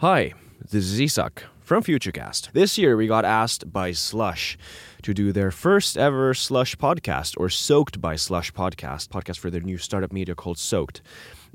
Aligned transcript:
Hi, 0.00 0.32
this 0.70 0.84
is 0.84 1.00
Isak 1.00 1.42
from 1.60 1.82
Futurecast. 1.82 2.52
This 2.52 2.78
year 2.78 2.96
we 2.96 3.08
got 3.08 3.24
asked 3.24 3.72
by 3.72 3.90
Slush 3.90 4.56
to 5.02 5.12
do 5.12 5.32
their 5.32 5.50
first 5.50 5.98
ever 5.98 6.34
Slush 6.34 6.76
podcast 6.76 7.34
or 7.36 7.48
Soaked 7.48 8.00
by 8.00 8.14
Slush 8.14 8.52
podcast, 8.52 9.08
podcast 9.08 9.40
for 9.40 9.50
their 9.50 9.60
new 9.60 9.76
startup 9.76 10.12
media 10.12 10.36
called 10.36 10.56
Soaked. 10.56 11.02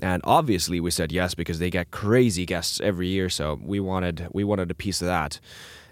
And 0.02 0.22
obviously 0.26 0.82
we 0.82 0.92
said 0.92 1.14
yes 1.14 1.34
because 1.36 1.60
they 1.60 1.70
get 1.70 1.92
crazy 1.92 2.46
guests 2.46 2.82
every 2.82 3.08
year, 3.08 3.30
so 3.30 3.62
we 3.64 3.80
wanted 3.80 4.28
we 4.34 4.44
wanted 4.44 4.70
a 4.70 4.76
piece 4.76 5.02
of 5.02 5.08
that. 5.08 5.40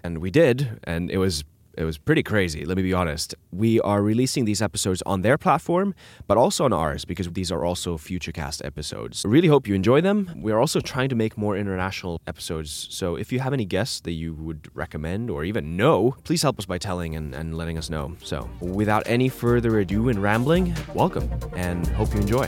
And 0.04 0.18
we 0.18 0.30
did, 0.30 0.78
and 0.84 1.10
it 1.10 1.16
was 1.16 1.44
it 1.76 1.84
was 1.84 1.98
pretty 1.98 2.22
crazy, 2.22 2.64
let 2.64 2.76
me 2.76 2.82
be 2.82 2.92
honest. 2.92 3.34
We 3.50 3.80
are 3.80 4.02
releasing 4.02 4.44
these 4.44 4.60
episodes 4.60 5.02
on 5.06 5.22
their 5.22 5.38
platform, 5.38 5.94
but 6.26 6.36
also 6.36 6.64
on 6.64 6.72
ours 6.72 7.04
because 7.04 7.28
these 7.30 7.50
are 7.50 7.64
also 7.64 7.96
Futurecast 7.96 8.64
episodes. 8.64 9.24
I 9.24 9.28
really 9.28 9.48
hope 9.48 9.66
you 9.66 9.74
enjoy 9.74 10.00
them. 10.00 10.30
We 10.36 10.52
are 10.52 10.58
also 10.58 10.80
trying 10.80 11.08
to 11.08 11.14
make 11.14 11.38
more 11.38 11.56
international 11.56 12.20
episodes. 12.26 12.88
So 12.90 13.16
if 13.16 13.32
you 13.32 13.40
have 13.40 13.52
any 13.52 13.64
guests 13.64 14.00
that 14.00 14.12
you 14.12 14.34
would 14.34 14.68
recommend 14.74 15.30
or 15.30 15.44
even 15.44 15.76
know, 15.76 16.14
please 16.24 16.42
help 16.42 16.58
us 16.58 16.66
by 16.66 16.78
telling 16.78 17.16
and, 17.16 17.34
and 17.34 17.56
letting 17.56 17.78
us 17.78 17.88
know. 17.90 18.16
So 18.22 18.48
without 18.60 19.02
any 19.06 19.28
further 19.28 19.78
ado 19.78 20.08
and 20.08 20.22
rambling, 20.22 20.74
welcome 20.94 21.30
and 21.54 21.86
hope 21.88 22.12
you 22.14 22.20
enjoy. 22.20 22.46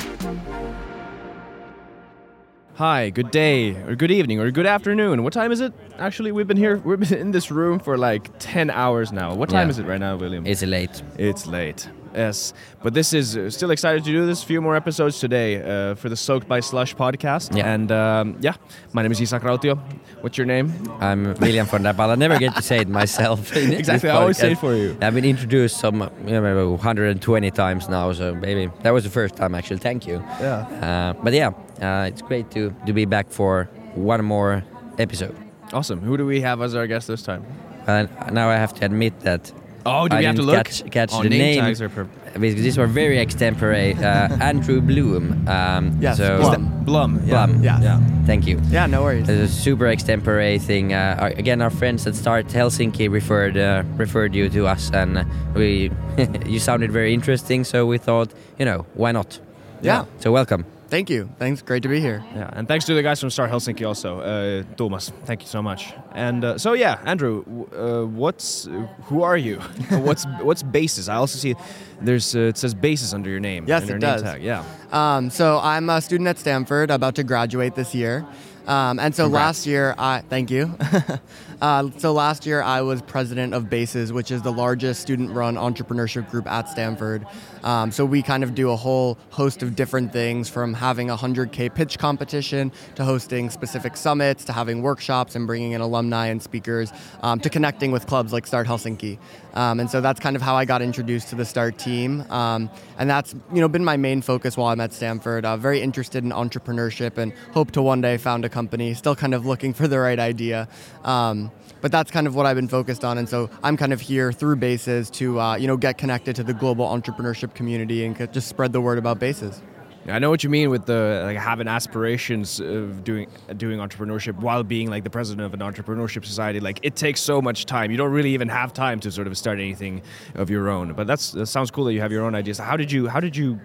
Hi, 2.77 3.11
good 3.11 3.31
day, 3.31 3.71
or 3.87 3.95
good 3.95 4.11
evening, 4.11 4.41
or 4.41 4.51
good 4.51 4.67
afternoon. 4.67 5.23
What 5.23 5.33
time 5.33 5.53
is 5.53 5.61
it? 5.61 5.73
Actually, 5.99 6.33
we've 6.33 6.49
been 6.49 6.57
here, 6.57 6.79
we've 6.79 6.99
been 6.99 7.17
in 7.17 7.31
this 7.31 7.51
room 7.53 7.79
for 7.79 7.97
like 7.97 8.31
10 8.41 8.69
hours 8.69 9.13
now. 9.13 9.33
What 9.33 9.49
time 9.49 9.69
Yeah. 9.69 9.71
is 9.71 9.79
it 9.79 9.87
right 9.87 10.01
now, 10.01 10.17
William? 10.17 10.45
It's 10.45 10.63
late. 10.63 11.03
It's 11.17 11.47
late. 11.47 11.89
Yes, 12.15 12.55
but 12.83 12.95
this 12.95 13.13
is 13.13 13.37
uh, 13.37 13.51
still 13.51 13.71
excited 13.71 14.05
to 14.05 14.13
do 14.13 14.25
this. 14.27 14.43
Few 14.45 14.61
more 14.61 14.77
episodes 14.77 15.19
today 15.19 15.61
uh, 15.63 15.95
for 15.97 16.09
the 16.09 16.17
Soaked 16.17 16.47
by 16.47 16.61
Slush 16.61 16.95
podcast. 16.95 17.57
Yeah. 17.57 17.73
And 17.73 17.91
um, 17.91 18.37
yeah, 18.41 18.55
my 18.93 19.03
name 19.03 19.11
is 19.13 19.21
Isak 19.21 19.43
Rautio. 19.43 19.77
What's 20.21 20.39
your 20.39 20.47
name? 20.47 20.73
I'm 21.01 21.35
William 21.35 21.67
von 21.67 21.83
der 21.83 21.93
Ball. 21.93 22.13
I 22.13 22.15
never 22.15 22.39
get 22.39 22.55
to 22.55 22.63
say 22.63 22.79
it 22.79 22.89
myself. 22.89 23.53
Exactly, 23.85 24.09
I 24.11 24.17
always 24.17 24.39
say 24.39 24.53
it 24.53 24.59
for 24.59 24.75
you. 24.75 24.97
I've 25.01 25.15
been 25.15 25.25
introduced 25.25 25.79
some 25.79 26.09
you 26.27 26.41
know, 26.41 26.71
120 26.71 27.51
times 27.51 27.89
now, 27.89 28.13
so 28.13 28.35
maybe 28.35 28.71
that 28.83 28.93
was 28.93 29.05
the 29.05 29.11
first 29.11 29.35
time 29.37 29.55
actually. 29.55 29.79
Thank 29.79 30.07
you. 30.07 30.23
Yeah. 30.41 31.15
Uh, 31.17 31.23
but 31.23 31.33
yeah, 31.33 31.51
uh, 31.81 32.07
it's 32.07 32.23
great 32.23 32.51
to, 32.53 32.75
to 32.87 32.93
be 32.93 33.05
back 33.05 33.31
for 33.31 33.69
one 33.95 34.25
more 34.25 34.63
episode. 34.99 35.37
Awesome. 35.73 36.01
Who 36.01 36.17
do 36.17 36.25
we 36.27 36.41
have 36.43 36.63
as 36.63 36.75
our 36.75 36.87
guest 36.87 37.09
this 37.09 37.23
time? 37.23 37.45
And 37.87 38.09
now 38.33 38.49
I 38.49 38.57
have 38.57 38.73
to 38.75 38.85
admit 38.85 39.21
that 39.21 39.53
Oh, 39.87 40.09
do 40.09 40.17
I 40.17 40.21
we 40.21 40.25
have 40.25 40.35
to 40.37 40.43
didn't 40.43 40.55
look? 40.57 40.65
catch, 40.67 40.91
catch 40.91 41.11
oh, 41.13 41.23
the 41.23 41.29
name, 41.29 41.39
name. 41.39 41.61
tags 41.61 41.83
are 41.83 41.89
per- 41.89 42.09
because 42.33 42.63
these 42.63 42.79
were 42.79 42.87
very 42.87 43.17
extempore. 43.19 43.97
Uh, 44.01 44.43
Andrew 44.43 44.81
Bloom. 44.81 45.47
Um, 45.47 45.97
Yes, 46.01 46.17
so 46.17 46.39
Blum. 46.39 46.85
Blum. 46.85 47.21
Yeah. 47.27 47.47
Blum. 47.47 47.63
Yeah. 47.63 47.81
Yeah. 47.83 48.01
Thank 48.27 48.47
you. 48.47 48.61
Yeah, 48.71 48.87
no 48.87 49.03
worries. 49.03 49.29
It's 49.29 49.53
a 49.53 49.55
super 49.55 49.85
extempore 49.85 50.61
thing. 50.61 50.93
Uh, 50.95 51.17
our- 51.21 51.29
again, 51.39 51.61
our 51.63 51.71
friends 51.71 52.07
at 52.07 52.15
Start 52.15 52.47
Helsinki 52.49 53.11
referred 53.11 53.57
uh, 53.57 53.83
referred 53.97 54.35
you 54.35 54.49
to 54.49 54.67
us, 54.67 54.91
and 54.93 55.19
uh, 55.19 55.25
we 55.55 55.91
you 56.47 56.59
sounded 56.59 56.91
very 56.91 57.13
interesting. 57.13 57.65
So 57.65 57.87
we 57.87 57.99
thought, 57.99 58.33
you 58.59 58.65
know, 58.65 58.87
why 58.95 59.13
not? 59.13 59.39
Yeah. 59.83 60.05
So 60.21 60.33
welcome. 60.33 60.65
Thank 60.95 61.11
you. 61.11 61.29
Thanks. 61.41 61.61
Great 61.61 61.83
to 61.83 61.89
be 61.89 61.99
here. 61.99 62.25
Yeah, 62.37 62.51
and 62.53 62.69
thanks 62.69 62.85
to 62.85 62.95
the 62.95 63.03
guys 63.03 63.19
from 63.19 63.29
Start 63.29 63.51
Helsinki 63.51 63.85
also, 63.85 64.21
uh, 64.21 64.63
Thomas. 64.77 65.11
Thank 65.25 65.43
you 65.43 65.49
so 65.49 65.61
much. 65.61 65.93
And 66.13 66.45
uh, 66.45 66.57
so 66.57 66.75
yeah, 66.75 67.01
Andrew, 67.05 67.43
uh, 67.75 68.07
what's 68.07 68.69
who 69.07 69.25
are 69.25 69.37
you? 69.37 69.57
what's 69.91 70.25
what's 70.41 70.63
Bases? 70.63 71.09
I 71.09 71.17
also 71.17 71.37
see 71.37 71.57
there's 72.01 72.37
uh, 72.37 72.43
it 72.43 72.59
says 72.59 72.75
Bases 72.75 73.13
under 73.13 73.29
your 73.29 73.41
name. 73.41 73.65
Yes, 73.67 73.89
your 73.89 73.97
it 73.97 74.03
name 74.03 74.13
does. 74.13 74.23
Tag. 74.23 74.41
Yeah. 74.41 74.65
Um, 74.93 75.31
so 75.31 75.59
I'm 75.61 75.91
a 75.91 76.01
student 76.01 76.29
at 76.29 76.39
Stanford, 76.39 76.93
about 76.93 77.17
to 77.17 77.25
graduate 77.25 77.75
this 77.75 77.93
year. 77.93 78.25
Um, 78.69 78.99
and 78.99 79.15
so 79.15 79.25
Congrats. 79.25 79.45
last 79.45 79.67
year, 79.67 79.95
I 79.99 80.23
thank 80.29 80.51
you. 80.51 80.79
uh, 81.61 81.91
so 81.99 82.13
last 82.13 82.47
year, 82.47 82.63
I 82.63 82.81
was 82.83 83.03
president 83.03 83.53
of 83.53 83.69
Bases, 83.69 84.13
which 84.13 84.31
is 84.31 84.43
the 84.43 84.53
largest 84.53 85.03
student-run 85.03 85.57
entrepreneurship 85.57 86.31
group 86.31 86.47
at 86.47 86.69
Stanford. 86.69 87.27
Um, 87.65 87.91
so 87.91 88.05
we 88.05 88.23
kind 88.23 88.45
of 88.45 88.55
do 88.55 88.71
a 88.71 88.77
whole 88.77 89.19
host 89.31 89.63
of 89.63 89.75
different 89.75 90.13
things, 90.13 90.49
from 90.49 90.75
having 90.75 91.11
a 91.11 91.17
100k 91.17 91.75
pitch 91.75 91.99
competition 91.99 92.71
to 92.95 93.05
hosting 93.05 93.51
specific 93.51 93.97
summits 93.97 94.45
to 94.45 94.53
having 94.53 94.83
workshops 94.83 95.35
and 95.35 95.47
bringing 95.47 95.73
in 95.73 95.81
alumni 95.81 96.27
and 96.27 96.43
speakers 96.43 96.93
um, 97.23 97.41
to 97.41 97.51
connecting 97.51 97.91
with 97.91 98.07
clubs 98.07 98.33
like 98.33 98.47
Start 98.47 98.67
Helsinki. 98.67 99.19
Um, 99.55 99.81
and 99.81 99.91
so 99.91 100.01
that's 100.01 100.21
kind 100.21 100.37
of 100.37 100.43
how 100.43 100.55
I 100.55 100.65
got 100.65 100.83
introduced 100.83 101.29
to 101.31 101.35
the 101.35 101.45
Start 101.45 101.79
team. 101.79 102.21
Um, 102.31 102.71
and 102.99 103.09
that's 103.09 103.35
you 103.53 103.61
know 103.61 103.69
been 103.69 103.85
my 103.85 103.97
main 103.97 104.21
focus 104.23 104.57
while 104.57 104.69
I'm 104.69 104.81
at 104.81 104.93
Stanford. 104.93 105.45
Uh, 105.45 105.57
very 105.57 105.81
interested 105.81 106.23
in 106.23 106.31
entrepreneurship 106.31 107.19
and 107.19 107.33
hope 107.53 107.71
to 107.73 107.83
one 107.83 108.01
day 108.01 108.17
found 108.19 108.45
a 108.45 108.49
company. 108.49 108.95
Still 108.95 109.17
kind 109.17 109.35
of 109.35 109.47
looking 109.47 109.73
for 109.73 109.89
the 109.89 109.99
right 109.99 110.19
idea. 110.19 110.69
Um, 111.05 111.51
but 111.81 111.93
that's 111.93 112.11
kind 112.11 112.27
of 112.27 112.35
what 112.35 112.47
I've 112.47 112.57
been 112.57 112.67
focused 112.67 113.05
on, 113.05 113.19
and 113.19 113.29
so 113.29 113.51
I'm 113.63 113.77
kind 113.77 113.93
of 113.93 114.01
here 114.01 114.33
through 114.33 114.57
Bases 114.57 115.11
to 115.11 115.39
uh, 115.39 115.57
you 115.57 115.67
know 115.67 115.77
get 115.77 115.99
connected 115.99 116.35
to 116.37 116.43
the 116.43 116.55
global 116.55 116.87
entrepreneurship 116.89 117.54
community 117.55 118.05
and 118.05 118.17
just 118.33 118.49
spread 118.49 118.73
the 118.73 118.81
word 118.81 118.99
about 118.99 119.19
Bases. 119.19 119.61
I 120.07 120.19
know 120.19 120.29
what 120.29 120.45
you 120.45 120.51
mean 120.51 120.69
with 120.69 120.85
the 120.85 121.23
like 121.25 121.39
having 121.39 121.67
aspirations 121.67 122.61
of 122.61 123.05
doing 123.05 123.27
doing 123.57 123.79
entrepreneurship 123.79 124.35
while 124.37 124.63
being 124.63 124.91
like 124.91 125.03
the 125.03 125.09
president 125.09 125.47
of 125.47 125.55
an 125.55 125.61
entrepreneurship 125.61 126.27
society. 126.27 126.61
Like 126.61 126.79
it 126.83 126.95
takes 126.95 127.23
so 127.23 127.41
much 127.41 127.65
time. 127.65 127.91
You 127.91 127.97
don't 127.97 128.13
really 128.13 128.35
even 128.35 128.49
have 128.49 128.75
time 128.75 129.01
to 129.01 129.11
sort 129.11 129.27
of 129.27 129.39
start 129.39 129.59
anything 129.59 130.03
of 130.35 130.51
your 130.51 130.69
own. 130.69 130.93
But 130.93 131.07
that's 131.07 131.33
that 131.33 131.47
sounds 131.47 131.71
cool 131.71 131.85
that 131.85 131.95
you 131.95 132.03
have 132.03 132.13
your 132.13 132.25
own 132.25 132.35
ideas. 132.35 132.59
How 132.59 132.77
did 132.77 132.93
you 132.93 133.09
how 133.09 133.19
did 133.19 133.35
you 133.35 133.59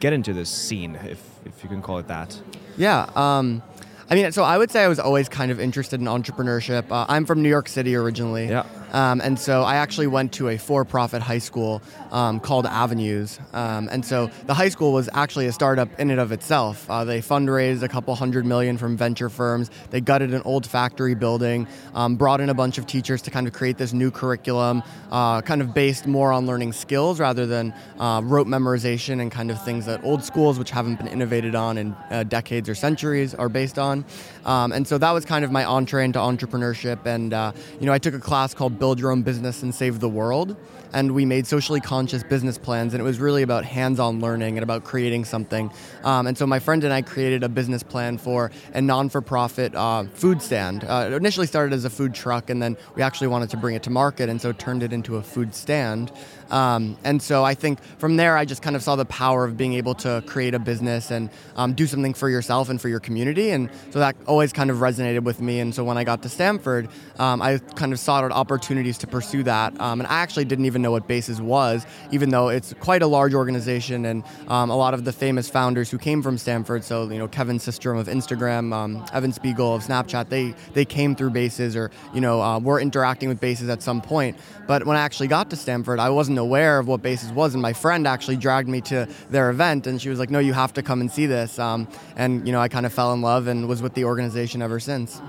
get 0.00 0.12
into 0.12 0.34
this 0.34 0.50
scene, 0.50 0.96
if 0.96 1.22
if 1.46 1.62
you 1.62 1.70
can 1.70 1.80
call 1.80 1.98
it 1.98 2.08
that? 2.08 2.38
Yeah. 2.76 3.10
Um, 3.16 3.62
I 4.10 4.14
mean, 4.14 4.30
so 4.32 4.42
I 4.42 4.58
would 4.58 4.70
say 4.70 4.84
I 4.84 4.88
was 4.88 4.98
always 4.98 5.28
kind 5.28 5.50
of 5.50 5.60
interested 5.60 6.00
in 6.00 6.06
entrepreneurship. 6.06 6.90
Uh, 6.90 7.06
I'm 7.08 7.24
from 7.24 7.42
New 7.42 7.48
York 7.48 7.68
City 7.68 7.94
originally. 7.94 8.48
Yeah. 8.48 8.66
Um, 8.92 9.20
and 9.20 9.38
so 9.38 9.62
I 9.62 9.76
actually 9.76 10.06
went 10.06 10.32
to 10.34 10.48
a 10.48 10.58
for 10.58 10.84
profit 10.84 11.22
high 11.22 11.38
school 11.38 11.82
um, 12.10 12.40
called 12.40 12.66
Avenues. 12.66 13.38
Um, 13.52 13.88
and 13.90 14.04
so 14.04 14.30
the 14.46 14.54
high 14.54 14.68
school 14.68 14.92
was 14.92 15.08
actually 15.12 15.46
a 15.46 15.52
startup 15.52 15.88
in 15.98 16.10
and 16.10 16.20
of 16.20 16.32
itself. 16.32 16.88
Uh, 16.90 17.04
they 17.04 17.20
fundraised 17.20 17.82
a 17.82 17.88
couple 17.88 18.14
hundred 18.14 18.46
million 18.46 18.78
from 18.78 18.96
venture 18.96 19.28
firms. 19.28 19.70
They 19.90 20.00
gutted 20.00 20.32
an 20.32 20.42
old 20.44 20.66
factory 20.66 21.14
building, 21.14 21.66
um, 21.94 22.16
brought 22.16 22.40
in 22.40 22.48
a 22.48 22.54
bunch 22.54 22.78
of 22.78 22.86
teachers 22.86 23.22
to 23.22 23.30
kind 23.30 23.46
of 23.46 23.52
create 23.52 23.78
this 23.78 23.92
new 23.92 24.10
curriculum, 24.10 24.82
uh, 25.10 25.42
kind 25.42 25.60
of 25.60 25.74
based 25.74 26.06
more 26.06 26.32
on 26.32 26.46
learning 26.46 26.72
skills 26.72 27.20
rather 27.20 27.46
than 27.46 27.74
uh, 27.98 28.20
rote 28.24 28.46
memorization 28.46 29.20
and 29.20 29.30
kind 29.30 29.50
of 29.50 29.62
things 29.64 29.86
that 29.86 30.02
old 30.04 30.22
schools, 30.24 30.58
which 30.58 30.70
haven't 30.70 30.96
been 30.96 31.08
innovated 31.08 31.54
on 31.54 31.78
in 31.78 31.96
uh, 32.10 32.22
decades 32.24 32.68
or 32.68 32.74
centuries, 32.74 33.34
are 33.34 33.48
based 33.48 33.78
on. 33.78 34.04
Um, 34.44 34.72
and 34.72 34.86
so 34.86 34.98
that 34.98 35.10
was 35.10 35.24
kind 35.24 35.44
of 35.44 35.50
my 35.50 35.64
entree 35.64 36.04
into 36.04 36.18
entrepreneurship. 36.18 37.04
And, 37.04 37.34
uh, 37.34 37.52
you 37.80 37.86
know, 37.86 37.92
I 37.92 37.98
took 37.98 38.14
a 38.14 38.18
class 38.18 38.54
called 38.54 38.77
Build 38.78 39.00
Your 39.00 39.10
Own 39.10 39.22
Business 39.22 39.62
and 39.62 39.74
Save 39.74 40.00
the 40.00 40.08
World. 40.08 40.56
And 40.92 41.12
we 41.12 41.24
made 41.24 41.46
socially 41.46 41.80
conscious 41.80 42.22
business 42.22 42.56
plans. 42.56 42.94
And 42.94 43.00
it 43.00 43.04
was 43.04 43.18
really 43.20 43.42
about 43.42 43.64
hands 43.64 44.00
on 44.00 44.20
learning 44.20 44.56
and 44.56 44.62
about 44.62 44.84
creating 44.84 45.24
something. 45.24 45.70
Um, 46.02 46.26
and 46.26 46.38
so 46.38 46.46
my 46.46 46.58
friend 46.58 46.82
and 46.84 46.92
I 46.92 47.02
created 47.02 47.42
a 47.42 47.48
business 47.48 47.82
plan 47.82 48.16
for 48.16 48.50
a 48.72 48.80
non 48.80 49.08
for 49.08 49.20
profit 49.20 49.74
uh, 49.74 50.04
food 50.04 50.40
stand. 50.40 50.84
Uh, 50.84 51.08
it 51.10 51.12
initially 51.14 51.46
started 51.46 51.74
as 51.74 51.84
a 51.84 51.90
food 51.90 52.14
truck, 52.14 52.48
and 52.50 52.62
then 52.62 52.76
we 52.94 53.02
actually 53.02 53.28
wanted 53.28 53.50
to 53.50 53.56
bring 53.56 53.74
it 53.74 53.82
to 53.82 53.90
market. 53.90 54.28
And 54.28 54.40
so 54.40 54.52
turned 54.52 54.82
it 54.82 54.92
into 54.92 55.16
a 55.16 55.22
food 55.22 55.54
stand. 55.54 56.10
Um, 56.50 56.96
and 57.04 57.22
so 57.22 57.44
I 57.44 57.54
think 57.54 57.82
from 57.98 58.16
there, 58.16 58.36
I 58.36 58.44
just 58.44 58.62
kind 58.62 58.76
of 58.76 58.82
saw 58.82 58.96
the 58.96 59.04
power 59.04 59.44
of 59.44 59.56
being 59.56 59.74
able 59.74 59.94
to 59.96 60.22
create 60.26 60.54
a 60.54 60.58
business 60.58 61.10
and 61.10 61.30
um, 61.56 61.74
do 61.74 61.86
something 61.86 62.14
for 62.14 62.28
yourself 62.28 62.68
and 62.68 62.80
for 62.80 62.88
your 62.88 63.00
community. 63.00 63.50
And 63.50 63.70
so 63.90 63.98
that 63.98 64.16
always 64.26 64.52
kind 64.52 64.70
of 64.70 64.78
resonated 64.78 65.22
with 65.22 65.40
me. 65.40 65.60
And 65.60 65.74
so 65.74 65.84
when 65.84 65.98
I 65.98 66.04
got 66.04 66.22
to 66.22 66.28
Stanford, 66.28 66.88
um, 67.18 67.42
I 67.42 67.58
kind 67.76 67.92
of 67.92 67.98
sought 67.98 68.24
out 68.24 68.32
opportunities 68.32 68.98
to 68.98 69.06
pursue 69.06 69.42
that. 69.44 69.78
Um, 69.80 70.00
and 70.00 70.06
I 70.06 70.20
actually 70.20 70.44
didn't 70.44 70.64
even 70.64 70.82
know 70.82 70.90
what 70.90 71.06
Bases 71.06 71.40
was, 71.40 71.86
even 72.10 72.30
though 72.30 72.48
it's 72.48 72.74
quite 72.80 73.02
a 73.02 73.06
large 73.06 73.34
organization 73.34 74.04
and 74.04 74.24
um, 74.48 74.70
a 74.70 74.76
lot 74.76 74.94
of 74.94 75.04
the 75.04 75.12
famous 75.12 75.48
founders 75.48 75.90
who 75.90 75.98
came 75.98 76.22
from 76.22 76.38
Stanford. 76.38 76.84
So, 76.84 77.10
you 77.10 77.18
know, 77.18 77.28
Kevin 77.28 77.58
Systrom 77.58 77.98
of 77.98 78.08
Instagram, 78.08 78.72
um, 78.72 79.04
Evan 79.12 79.32
Spiegel 79.32 79.74
of 79.74 79.84
Snapchat, 79.84 80.28
they, 80.28 80.54
they 80.74 80.84
came 80.84 81.14
through 81.14 81.30
Bases 81.30 81.76
or, 81.76 81.90
you 82.14 82.20
know, 82.20 82.40
uh, 82.40 82.58
were 82.58 82.80
interacting 82.80 83.28
with 83.28 83.40
Bases 83.40 83.68
at 83.68 83.82
some 83.82 84.00
point. 84.00 84.36
But 84.66 84.86
when 84.86 84.96
I 84.96 85.00
actually 85.00 85.28
got 85.28 85.50
to 85.50 85.56
Stanford, 85.56 85.98
I 85.98 86.10
wasn't 86.10 86.37
aware 86.38 86.78
of 86.78 86.86
what 86.88 87.02
Bases 87.02 87.32
was. 87.32 87.54
And 87.54 87.62
my 87.62 87.72
friend 87.72 88.06
actually 88.06 88.36
dragged 88.36 88.68
me 88.68 88.80
to 88.82 89.08
their 89.30 89.50
event 89.50 89.86
and 89.86 90.00
she 90.00 90.08
was 90.08 90.18
like, 90.18 90.30
no, 90.30 90.38
you 90.38 90.52
have 90.52 90.72
to 90.74 90.82
come 90.82 91.00
and 91.00 91.10
see 91.10 91.26
this. 91.26 91.58
Um, 91.58 91.88
and, 92.16 92.46
you 92.46 92.52
know, 92.52 92.60
I 92.60 92.68
kind 92.68 92.86
of 92.86 92.92
fell 92.92 93.12
in 93.12 93.20
love 93.20 93.46
and 93.46 93.68
was 93.68 93.82
with 93.82 93.94
the 93.94 94.04
organization 94.04 94.62
ever 94.62 94.80
since. 94.80 95.20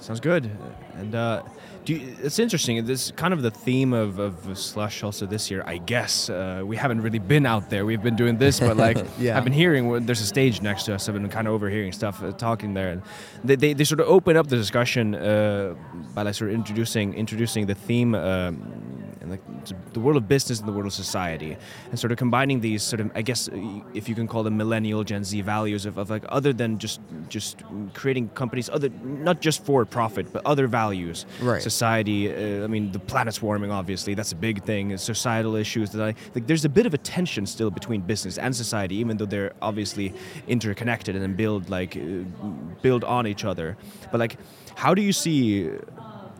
Sounds 0.00 0.20
good. 0.20 0.50
And 0.96 1.14
uh, 1.14 1.42
do 1.84 1.94
you, 1.94 2.16
it's 2.22 2.38
interesting. 2.38 2.84
This 2.84 3.10
kind 3.10 3.32
of 3.32 3.42
the 3.42 3.50
theme 3.50 3.92
of, 3.92 4.18
of 4.18 4.58
Slush 4.58 5.02
also 5.02 5.26
this 5.26 5.50
year, 5.50 5.62
I 5.66 5.78
guess. 5.78 6.28
Uh, 6.28 6.62
we 6.64 6.76
haven't 6.76 7.00
really 7.00 7.18
been 7.18 7.46
out 7.46 7.70
there. 7.70 7.84
We've 7.84 8.02
been 8.02 8.16
doing 8.16 8.36
this, 8.38 8.60
but 8.60 8.76
like 8.76 8.98
Yeah. 9.18 9.36
I've 9.36 9.44
been 9.44 9.52
hearing 9.52 10.06
there's 10.06 10.20
a 10.20 10.26
stage 10.26 10.62
next 10.62 10.84
to 10.84 10.94
us. 10.94 11.08
I've 11.08 11.14
been 11.14 11.28
kind 11.28 11.46
of 11.48 11.54
overhearing 11.54 11.92
stuff 11.92 12.22
uh, 12.22 12.32
talking 12.32 12.74
there, 12.74 12.90
and 12.90 13.02
they, 13.44 13.56
they, 13.56 13.72
they 13.72 13.84
sort 13.84 14.00
of 14.00 14.08
open 14.08 14.36
up 14.36 14.48
the 14.48 14.56
discussion 14.56 15.14
uh, 15.14 15.74
by 16.14 16.22
like 16.22 16.34
sort 16.34 16.50
of 16.50 16.54
introducing 16.54 17.14
introducing 17.14 17.66
the 17.66 17.74
theme. 17.74 18.14
Um, 18.14 18.79
like 19.30 19.92
the 19.92 20.00
world 20.00 20.16
of 20.16 20.28
business 20.28 20.58
and 20.60 20.68
the 20.68 20.72
world 20.72 20.86
of 20.86 20.92
society, 20.92 21.56
and 21.90 21.98
sort 21.98 22.12
of 22.12 22.18
combining 22.18 22.60
these 22.60 22.82
sort 22.82 23.00
of 23.00 23.10
I 23.14 23.22
guess 23.22 23.48
if 23.94 24.08
you 24.08 24.14
can 24.14 24.26
call 24.26 24.42
them 24.42 24.56
millennial 24.56 25.04
Gen 25.04 25.24
Z 25.24 25.40
values 25.40 25.86
of, 25.86 25.98
of 25.98 26.10
like 26.10 26.24
other 26.28 26.52
than 26.52 26.78
just 26.78 27.00
just 27.28 27.62
creating 27.94 28.28
companies 28.30 28.68
other 28.68 28.88
not 29.04 29.40
just 29.40 29.64
for 29.64 29.84
profit 29.84 30.32
but 30.32 30.44
other 30.44 30.66
values, 30.66 31.26
right. 31.40 31.62
society. 31.62 32.30
Uh, 32.30 32.64
I 32.64 32.66
mean, 32.66 32.92
the 32.92 32.98
planet's 32.98 33.40
warming 33.40 33.70
obviously 33.70 34.14
that's 34.14 34.32
a 34.32 34.36
big 34.36 34.62
thing. 34.64 34.96
Societal 34.96 35.56
issues 35.56 35.90
that 35.90 36.02
I 36.02 36.14
like. 36.34 36.46
There's 36.46 36.64
a 36.64 36.68
bit 36.68 36.86
of 36.86 36.94
a 36.94 36.98
tension 36.98 37.46
still 37.46 37.70
between 37.70 38.00
business 38.00 38.38
and 38.38 38.54
society, 38.54 38.96
even 38.96 39.16
though 39.16 39.26
they're 39.26 39.52
obviously 39.62 40.12
interconnected 40.48 41.16
and 41.16 41.36
build 41.36 41.70
like 41.70 41.96
uh, 41.96 42.00
build 42.82 43.04
on 43.04 43.26
each 43.26 43.44
other. 43.44 43.76
But 44.10 44.18
like, 44.20 44.36
how 44.74 44.94
do 44.94 45.02
you 45.02 45.12
see 45.12 45.70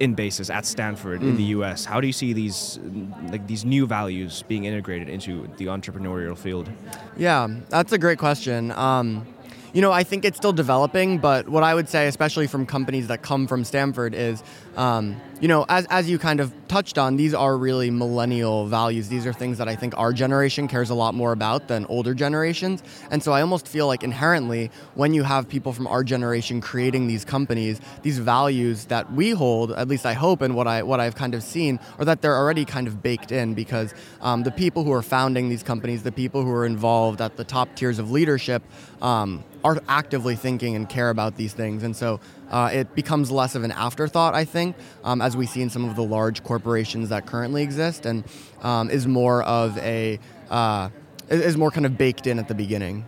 in 0.01 0.15
Bases 0.15 0.51
at 0.51 0.67
Stanford 0.67 1.21
mm. 1.21 1.29
in 1.29 1.37
the 1.37 1.45
mm. 1.45 1.59
U.S. 1.59 1.85
How 1.85 2.01
do 2.01 2.07
you 2.07 2.13
see 2.13 2.33
these 2.33 2.81
like 3.29 3.47
these 3.47 3.65
new 3.65 3.87
values 3.87 4.43
being 4.49 4.65
integrated 4.65 5.09
into 5.09 5.49
the 5.59 5.67
entrepreneurial 5.67 6.37
field? 6.37 6.69
Yeah, 7.17 7.49
that's 7.69 7.93
a 7.93 7.99
great 7.99 8.19
question. 8.19 8.73
Um, 8.73 9.27
you 9.73 9.83
know, 9.83 9.93
I 9.93 10.03
think 10.03 10.25
it's 10.25 10.37
still 10.37 10.53
developing, 10.53 11.19
but 11.19 11.49
what 11.49 11.63
I 11.63 11.75
would 11.75 11.89
say, 11.89 12.09
especially 12.09 12.49
from 12.49 12.67
companies 12.67 13.07
that 13.07 13.23
come 13.23 13.47
from 13.47 13.63
Stanford, 13.65 14.15
is, 14.15 14.43
um, 14.77 15.21
you 15.41 15.49
know, 15.49 15.65
as, 15.69 15.87
as 15.87 16.09
you 16.09 16.19
kind 16.19 16.39
of 16.39 16.53
touched 16.69 16.99
on, 16.99 17.17
these 17.17 17.33
are 17.33 17.57
really 17.57 17.91
millennial 17.91 18.67
values. 18.67 19.09
These 19.09 19.27
are 19.27 19.33
things 19.33 19.59
that 19.59 19.69
I 19.69 19.75
think 19.75 19.97
our 19.97 20.13
generation 20.13 20.69
cares 20.69 20.91
a 20.91 20.95
lot 20.95 21.15
more 21.15 21.33
about 21.33 21.67
than 21.67 21.87
older 21.87 22.15
generations. 22.15 22.83
And 23.11 23.23
so 23.23 23.33
I 23.33 23.41
almost 23.41 23.67
feel 23.67 23.87
like 23.87 24.05
inherently, 24.05 24.71
when 24.95 25.15
you 25.15 25.23
have 25.23 25.49
people 25.49 25.73
from 25.73 25.87
our 25.87 26.05
generation 26.05 26.61
creating 26.61 27.09
these 27.09 27.25
companies, 27.25 27.81
these 28.03 28.19
values 28.19 28.85
that 28.87 29.13
we 29.13 29.31
hold, 29.31 29.73
at 29.73 29.89
least 29.89 30.05
I 30.05 30.13
hope, 30.13 30.43
and 30.43 30.55
what 30.55 30.67
I 30.67 30.83
what 30.83 31.01
I've 31.01 31.17
kind 31.17 31.35
of 31.35 31.43
seen, 31.43 31.81
are 31.99 32.05
that 32.05 32.21
they're 32.21 32.37
already 32.37 32.65
kind 32.65 32.87
of 32.87 33.03
baked 33.03 33.33
in 33.33 33.55
because 33.55 33.95
um, 34.21 34.43
the 34.43 34.53
people 34.53 34.85
who 34.85 34.93
are 34.93 35.03
founding 35.03 35.49
these 35.49 35.63
companies, 35.63 36.03
the 36.03 36.13
people 36.13 36.45
who 36.45 36.53
are 36.53 36.67
involved 36.67 37.21
at 37.21 37.37
the 37.37 37.45
top 37.45 37.75
tiers 37.75 37.99
of 37.99 38.11
leadership, 38.11 38.63
um, 39.01 39.43
are 39.65 39.79
actively 39.89 40.37
thinking 40.37 40.77
and 40.77 40.89
care 40.89 41.11
about 41.11 41.37
these 41.37 41.53
things. 41.53 41.83
And 41.83 41.95
so 41.95 42.21
uh, 42.51 42.71
it 42.73 42.95
becomes 42.95 43.31
less 43.31 43.55
of 43.55 43.65
an 43.65 43.73
afterthought, 43.73 44.35
I 44.35 44.45
think, 44.45 44.77
um, 45.05 45.23
as 45.23 45.37
we 45.37 45.47
see 45.47 45.63
in 45.63 45.71
some 45.71 45.89
of 45.89 45.97
the 45.97 46.03
large 46.03 46.43
corporations 46.43 47.09
that 47.11 47.27
currently 47.27 47.63
exist, 47.63 48.07
and 48.07 48.25
um, 48.63 48.91
is 48.91 49.07
more 49.07 49.43
of 49.45 49.79
a 49.79 50.19
uh, 50.51 50.91
is 51.29 51.57
more 51.57 51.71
kind 51.71 51.87
of 51.87 51.97
baked 51.97 52.27
in 52.27 52.39
at 52.39 52.49
the 52.49 52.55
beginning. 52.55 53.07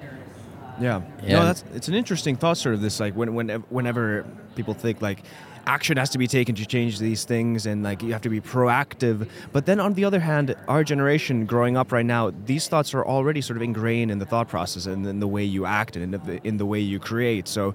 Yeah. 0.81 1.03
yeah. 1.23 1.39
No, 1.39 1.45
that's 1.45 1.65
it's 1.75 1.89
an 1.89 1.95
interesting 1.95 2.37
thought. 2.37 2.57
Sort 2.57 2.75
of 2.75 2.81
this 2.81 3.01
like 3.01 3.15
when, 3.15 3.35
when 3.35 3.49
whenever 3.69 4.25
people 4.55 4.75
think 4.75 5.03
like 5.03 5.25
action 5.67 5.97
has 5.97 6.11
to 6.11 6.19
be 6.19 6.27
taken 6.27 6.55
to 6.55 6.67
change 6.67 6.99
these 6.99 7.25
things 7.25 7.67
and 7.67 7.83
like 7.83 8.03
you 8.03 8.13
have 8.13 8.23
to 8.23 8.29
be 8.29 8.41
proactive 8.41 9.29
but 9.53 9.65
then 9.67 9.79
on 9.79 9.95
the 9.95 10.05
other 10.05 10.19
hand 10.19 10.55
our 10.67 10.83
generation 10.83 11.47
growing 11.47 11.77
up 11.77 11.93
right 11.93 12.07
now 12.07 12.33
these 12.47 12.67
thoughts 12.67 12.93
are 12.95 13.07
already 13.07 13.41
sort 13.41 13.57
of 13.57 13.63
ingrained 13.63 14.11
in 14.11 14.19
the 14.19 14.27
thought 14.27 14.49
process 14.49 14.87
and 14.87 15.07
in 15.07 15.21
the 15.21 15.29
way 15.29 15.45
you 15.45 15.65
act 15.65 15.95
and 15.95 16.15
in 16.15 16.21
the, 16.25 16.47
in 16.47 16.57
the 16.57 16.67
way 16.67 16.81
you 16.81 16.99
create 16.99 17.47
so 17.47 17.75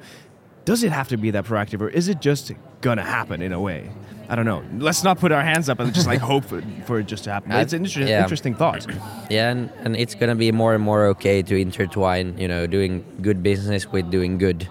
does 0.68 0.84
it 0.84 0.92
have 0.92 1.08
to 1.08 1.18
be 1.18 1.32
that 1.32 1.46
proactive 1.46 1.80
or 1.82 1.90
is 1.90 2.10
it 2.10 2.20
just 2.20 2.52
gonna 2.82 3.04
happen 3.18 3.42
in 3.42 3.54
a 3.54 3.62
way 3.70 3.90
I 4.30 4.36
don't 4.36 4.44
know. 4.44 4.62
Let's 4.78 5.06
not 5.06 5.20
put 5.20 5.32
our 5.32 5.42
hands 5.42 5.70
up 5.70 5.80
and 5.80 5.94
just 5.94 6.06
like 6.06 6.20
hope 6.32 6.44
for, 6.44 6.62
for, 6.86 7.00
it 7.00 7.06
just 7.06 7.24
to 7.24 7.32
happen. 7.32 7.50
It's 7.54 7.72
an 7.72 7.86
inter- 7.86 8.02
yeah. 8.02 8.24
interesting 8.24 8.56
thought. 8.56 8.86
Yeah, 9.30 9.52
and, 9.52 9.72
and 9.84 9.96
it's 9.96 10.16
gonna 10.16 10.36
be 10.36 10.52
more 10.52 10.76
and 10.76 10.84
more 10.84 11.06
okay 11.14 11.42
to 11.44 11.56
intertwine, 11.56 12.38
you 12.38 12.50
know, 12.50 12.68
doing 12.68 13.06
good 13.22 13.42
business 13.42 13.90
with 13.90 14.12
doing 14.12 14.38
good 14.38 14.68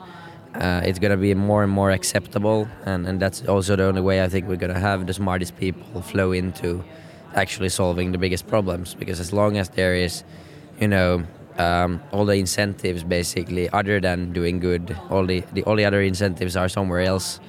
uh, 0.60 0.80
it's 0.84 0.98
going 0.98 1.10
to 1.10 1.16
be 1.16 1.34
more 1.34 1.62
and 1.62 1.72
more 1.72 1.90
acceptable 1.90 2.68
and, 2.84 3.06
and 3.06 3.20
that's 3.20 3.46
also 3.46 3.76
the 3.76 3.84
only 3.84 4.00
way 4.00 4.22
i 4.22 4.28
think 4.28 4.48
we're 4.48 4.56
going 4.56 4.72
to 4.72 4.80
have 4.80 5.06
the 5.06 5.12
smartest 5.12 5.56
people 5.58 6.00
flow 6.00 6.32
into 6.32 6.82
actually 7.34 7.68
solving 7.68 8.12
the 8.12 8.18
biggest 8.18 8.46
problems 8.46 8.94
because 8.94 9.20
as 9.20 9.32
long 9.32 9.58
as 9.58 9.68
there 9.70 9.94
is 9.94 10.24
you 10.80 10.88
know 10.88 11.22
um, 11.58 12.02
all 12.12 12.24
the 12.24 12.34
incentives 12.34 13.02
basically 13.04 13.68
other 13.70 14.00
than 14.00 14.32
doing 14.32 14.60
good 14.60 14.96
all 15.10 15.24
the, 15.24 15.40
the 15.52 15.62
all 15.64 15.76
the 15.76 15.84
other 15.84 16.02
incentives 16.02 16.56
are 16.56 16.68
somewhere 16.68 17.00
else 17.00 17.40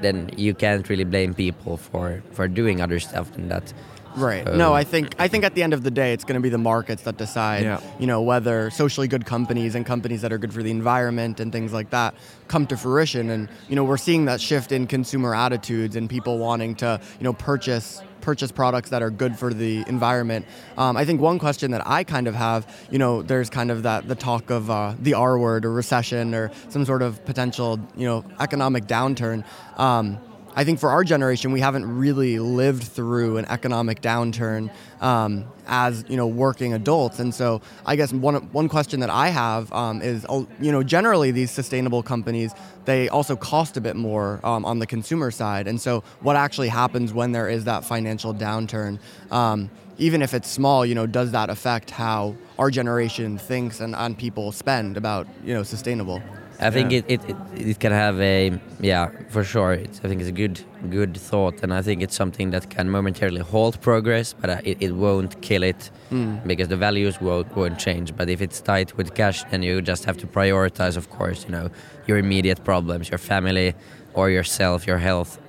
then 0.00 0.30
you 0.36 0.54
can't 0.54 0.88
really 0.88 1.04
blame 1.04 1.32
people 1.32 1.76
for 1.76 2.22
for 2.32 2.48
doing 2.48 2.80
other 2.80 2.98
stuff 2.98 3.32
than 3.32 3.48
that 3.48 3.72
Right. 4.16 4.46
Um, 4.46 4.58
no, 4.58 4.74
I 4.74 4.84
think 4.84 5.14
I 5.18 5.28
think 5.28 5.44
at 5.44 5.54
the 5.54 5.62
end 5.62 5.72
of 5.72 5.82
the 5.82 5.90
day, 5.90 6.12
it's 6.12 6.24
going 6.24 6.34
to 6.34 6.40
be 6.40 6.48
the 6.48 6.58
markets 6.58 7.02
that 7.02 7.16
decide. 7.16 7.64
Yeah. 7.64 7.80
You 7.98 8.06
know 8.06 8.22
whether 8.22 8.70
socially 8.70 9.08
good 9.08 9.24
companies 9.24 9.74
and 9.74 9.86
companies 9.86 10.22
that 10.22 10.32
are 10.32 10.38
good 10.38 10.52
for 10.52 10.62
the 10.62 10.70
environment 10.70 11.40
and 11.40 11.52
things 11.52 11.72
like 11.72 11.90
that 11.90 12.14
come 12.48 12.66
to 12.66 12.76
fruition. 12.76 13.30
And 13.30 13.48
you 13.68 13.76
know 13.76 13.84
we're 13.84 13.96
seeing 13.96 14.26
that 14.26 14.40
shift 14.40 14.72
in 14.72 14.86
consumer 14.86 15.34
attitudes 15.34 15.96
and 15.96 16.08
people 16.08 16.38
wanting 16.38 16.74
to 16.76 17.00
you 17.18 17.24
know 17.24 17.32
purchase 17.32 18.02
purchase 18.22 18.50
products 18.50 18.90
that 18.90 19.02
are 19.02 19.10
good 19.10 19.38
for 19.38 19.52
the 19.52 19.84
environment. 19.86 20.46
Um, 20.78 20.96
I 20.96 21.04
think 21.04 21.20
one 21.20 21.38
question 21.38 21.72
that 21.72 21.86
I 21.86 22.04
kind 22.04 22.26
of 22.26 22.34
have, 22.34 22.66
you 22.90 22.98
know, 22.98 23.22
there's 23.22 23.50
kind 23.50 23.70
of 23.70 23.82
that 23.82 24.08
the 24.08 24.14
talk 24.14 24.50
of 24.50 24.70
uh, 24.70 24.94
the 24.98 25.14
R 25.14 25.38
word 25.38 25.64
or 25.64 25.72
recession 25.72 26.34
or 26.34 26.50
some 26.68 26.84
sort 26.84 27.02
of 27.02 27.24
potential 27.24 27.78
you 27.96 28.06
know 28.06 28.24
economic 28.40 28.84
downturn. 28.86 29.44
Um, 29.76 30.18
I 30.54 30.64
think 30.64 30.80
for 30.80 30.90
our 30.90 31.02
generation, 31.02 31.50
we 31.52 31.60
haven't 31.60 31.86
really 31.98 32.38
lived 32.38 32.82
through 32.82 33.38
an 33.38 33.46
economic 33.46 34.02
downturn 34.02 34.70
um, 35.00 35.46
as 35.66 36.04
you 36.08 36.16
know 36.16 36.26
working 36.26 36.74
adults, 36.74 37.18
and 37.18 37.34
so 37.34 37.62
I 37.86 37.96
guess 37.96 38.12
one 38.12 38.34
one 38.52 38.68
question 38.68 39.00
that 39.00 39.08
I 39.08 39.28
have 39.28 39.72
um, 39.72 40.02
is 40.02 40.26
oh, 40.28 40.46
you 40.60 40.70
know 40.70 40.82
generally 40.82 41.30
these 41.30 41.50
sustainable 41.50 42.02
companies 42.02 42.52
they 42.84 43.08
also 43.08 43.34
cost 43.36 43.76
a 43.76 43.80
bit 43.80 43.96
more 43.96 44.40
um, 44.44 44.64
on 44.64 44.78
the 44.78 44.86
consumer 44.86 45.30
side, 45.30 45.66
and 45.66 45.80
so 45.80 46.04
what 46.20 46.36
actually 46.36 46.68
happens 46.68 47.14
when 47.14 47.32
there 47.32 47.48
is 47.48 47.64
that 47.64 47.84
financial 47.84 48.34
downturn? 48.34 48.98
Um, 49.30 49.70
even 49.98 50.20
if 50.20 50.34
it's 50.34 50.48
small, 50.50 50.84
you 50.84 50.94
know, 50.94 51.06
does 51.06 51.32
that 51.32 51.48
affect 51.48 51.90
how 51.90 52.34
our 52.58 52.70
generation 52.70 53.38
thinks 53.38 53.80
and, 53.80 53.94
and 53.94 54.18
people 54.18 54.52
spend 54.52 54.96
about 54.96 55.26
you 55.44 55.54
know 55.54 55.62
sustainable? 55.62 56.22
I 56.62 56.70
think 56.70 56.92
it, 56.92 57.04
it, 57.08 57.20
it, 57.28 57.36
it, 57.54 57.80
can 57.80 57.92
have 57.92 58.20
a 58.20 58.58
yeah 58.80 59.10
for 59.28 59.42
sure. 59.44 59.72
It's, 59.72 59.98
I 60.04 60.08
think 60.08 60.20
it's 60.20 60.28
a 60.28 60.32
good 60.32 60.60
good 60.90 61.16
thought, 61.16 61.62
and 61.62 61.74
I 61.74 61.82
think 61.82 62.02
it's 62.02 62.14
something 62.14 62.50
that 62.50 62.70
can 62.70 62.88
momentarily 62.88 63.40
halt 63.40 63.80
progress, 63.80 64.32
but 64.32 64.50
uh, 64.50 64.60
it, 64.64 64.76
it 64.80 64.92
won't 64.92 65.40
kill 65.42 65.62
it 65.62 65.90
mm. 66.10 66.46
because 66.46 66.68
the 66.68 66.76
values 66.76 67.20
won't 67.20 67.54
won't 67.56 67.78
change. 67.78 68.16
But 68.16 68.28
if 68.28 68.40
it's 68.40 68.60
tied 68.60 68.92
with 68.92 69.14
cash, 69.14 69.44
then 69.50 69.62
you 69.62 69.82
just 69.82 70.04
have 70.04 70.16
to 70.18 70.26
prioritize, 70.26 70.96
of 70.96 71.10
course, 71.10 71.44
you 71.44 71.50
know, 71.50 71.70
your 72.06 72.18
immediate 72.18 72.64
problems, 72.64 73.10
your 73.10 73.18
family, 73.18 73.74
or 74.14 74.30
yourself, 74.30 74.86
your 74.86 74.98
health, 74.98 75.40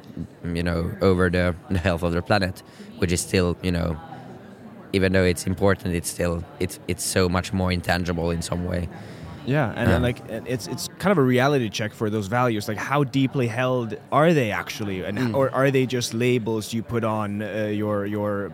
you 0.44 0.64
know, 0.64 0.92
over 1.02 1.30
the, 1.30 1.56
the 1.70 1.80
health 1.80 2.04
of 2.04 2.14
the 2.14 2.22
planet, 2.22 2.64
which 2.98 3.12
is 3.12 3.22
still 3.22 3.56
you 3.62 3.72
know, 3.72 4.00
even 4.94 5.14
though 5.14 5.24
it's 5.24 5.46
important, 5.46 5.94
it's 5.96 6.10
still 6.10 6.44
it's 6.60 6.80
it's 6.88 7.04
so 7.04 7.30
much 7.30 7.54
more 7.54 7.72
intangible 7.72 8.32
in 8.32 8.42
some 8.42 8.66
way. 8.66 8.90
Yeah, 9.46 9.74
and, 9.76 9.90
yeah. 9.90 9.96
and 9.96 10.04
like 10.04 10.20
it's 10.30 10.68
it's 10.68 10.88
kind 11.00 11.12
of 11.12 11.18
a 11.18 11.22
reality 11.22 11.70
check 11.70 11.94
for 11.94 12.10
those 12.10 12.28
values. 12.28 12.68
Like, 12.68 12.78
how 12.78 13.04
deeply 13.04 13.48
held 13.48 13.96
are 14.12 14.34
they 14.34 14.52
actually, 14.52 15.04
and 15.04 15.18
mm. 15.18 15.36
or 15.36 15.50
are 15.52 15.72
they 15.72 15.86
just 15.86 16.14
labels 16.14 16.74
you 16.74 16.84
put 16.84 17.04
on 17.04 17.42
uh, 17.42 17.66
your 17.66 18.06
your 18.06 18.52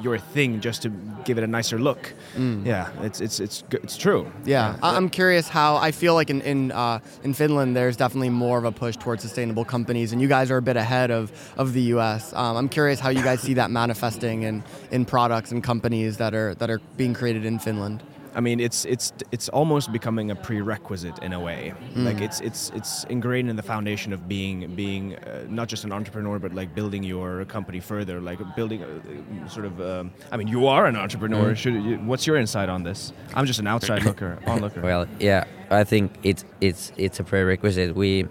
your 0.00 0.18
thing 0.18 0.60
just 0.60 0.82
to 0.82 0.90
give 1.24 1.38
it 1.38 1.44
a 1.44 1.46
nicer 1.46 1.78
look? 1.78 2.14
Mm. 2.36 2.66
Yeah, 2.66 2.90
it's 3.02 3.20
it's 3.20 3.40
it's 3.40 3.64
it's 3.70 3.96
true. 3.96 4.30
Yeah. 4.44 4.74
yeah. 4.74 4.78
I'm 4.82 5.08
curious 5.08 5.48
how 5.48 5.76
I 5.76 5.92
feel 5.92 6.14
like 6.14 6.30
in 6.30 6.40
in 6.42 6.72
uh, 6.72 7.00
in 7.22 7.34
Finland 7.34 7.76
there's 7.76 7.96
definitely 7.96 8.30
more 8.30 8.58
of 8.58 8.64
a 8.64 8.72
push 8.72 8.96
towards 8.96 9.22
sustainable 9.22 9.64
companies, 9.64 10.12
and 10.12 10.22
you 10.22 10.28
guys 10.28 10.50
are 10.50 10.58
a 10.58 10.62
bit 10.62 10.76
ahead 10.76 11.10
of 11.10 11.32
of 11.56 11.72
the 11.72 11.82
U.S. 11.94 12.32
Um, 12.32 12.56
I'm 12.56 12.68
curious 12.68 13.00
how 13.00 13.10
you 13.10 13.22
guys 13.22 13.40
see 13.40 13.54
that 13.54 13.70
manifesting 13.70 14.42
in 14.42 14.62
in 14.90 15.04
products 15.04 15.52
and 15.52 15.62
companies 15.62 16.16
that 16.16 16.34
are 16.34 16.54
that 16.56 16.70
are 16.70 16.80
being 16.96 17.14
created 17.14 17.44
in 17.44 17.58
Finland. 17.58 18.02
I 18.38 18.40
mean, 18.40 18.60
it's 18.60 18.84
it's 18.84 19.12
it's 19.32 19.48
almost 19.48 19.90
becoming 19.90 20.30
a 20.30 20.36
prerequisite 20.36 21.18
in 21.24 21.32
a 21.32 21.40
way. 21.40 21.74
Mm. 21.94 22.04
Like 22.04 22.20
it's 22.20 22.38
it's 22.40 22.70
it's 22.72 23.02
ingrained 23.14 23.50
in 23.50 23.56
the 23.56 23.64
foundation 23.64 24.12
of 24.12 24.28
being 24.28 24.76
being 24.76 25.16
uh, 25.16 25.44
not 25.48 25.66
just 25.66 25.82
an 25.82 25.90
entrepreneur, 25.90 26.38
but 26.38 26.54
like 26.54 26.72
building 26.72 27.02
your 27.02 27.44
company 27.46 27.80
further. 27.80 28.20
Like 28.20 28.38
building, 28.54 28.84
a, 28.84 29.50
sort 29.50 29.66
of. 29.66 29.80
Um, 29.80 30.12
I 30.30 30.36
mean, 30.36 30.46
you 30.46 30.68
are 30.68 30.86
an 30.86 30.94
entrepreneur. 30.94 31.50
Mm. 31.50 31.56
Should 31.56 31.74
you, 31.82 31.96
what's 31.96 32.28
your 32.28 32.36
insight 32.36 32.68
on 32.68 32.84
this? 32.84 33.12
I'm 33.34 33.44
just 33.44 33.58
an 33.58 33.66
outside 33.66 34.04
looker, 34.08 34.38
onlooker. 34.46 34.82
Well, 34.82 35.08
yeah, 35.18 35.44
I 35.68 35.82
think 35.82 36.12
it's 36.22 36.44
it's 36.60 36.92
it's 36.96 37.18
a 37.18 37.24
prerequisite. 37.24 37.96
We 37.96 38.28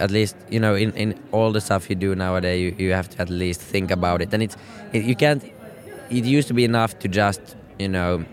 at 0.00 0.10
least 0.10 0.34
you 0.50 0.58
know 0.58 0.74
in, 0.74 0.90
in 0.94 1.22
all 1.30 1.52
the 1.52 1.60
stuff 1.60 1.88
you 1.88 1.94
do 1.94 2.16
nowadays 2.16 2.60
you, 2.60 2.84
you 2.84 2.92
have 2.92 3.08
to 3.08 3.22
at 3.22 3.30
least 3.30 3.60
think 3.60 3.92
about 3.92 4.20
it 4.20 4.34
and 4.34 4.42
it's 4.42 4.56
it, 4.92 5.04
you 5.04 5.14
can't 5.14 5.44
it 6.10 6.24
used 6.24 6.48
to 6.48 6.54
be 6.54 6.64
enough 6.64 6.98
to 6.98 7.06
just 7.06 7.54
you 7.78 7.86
know 7.86 8.24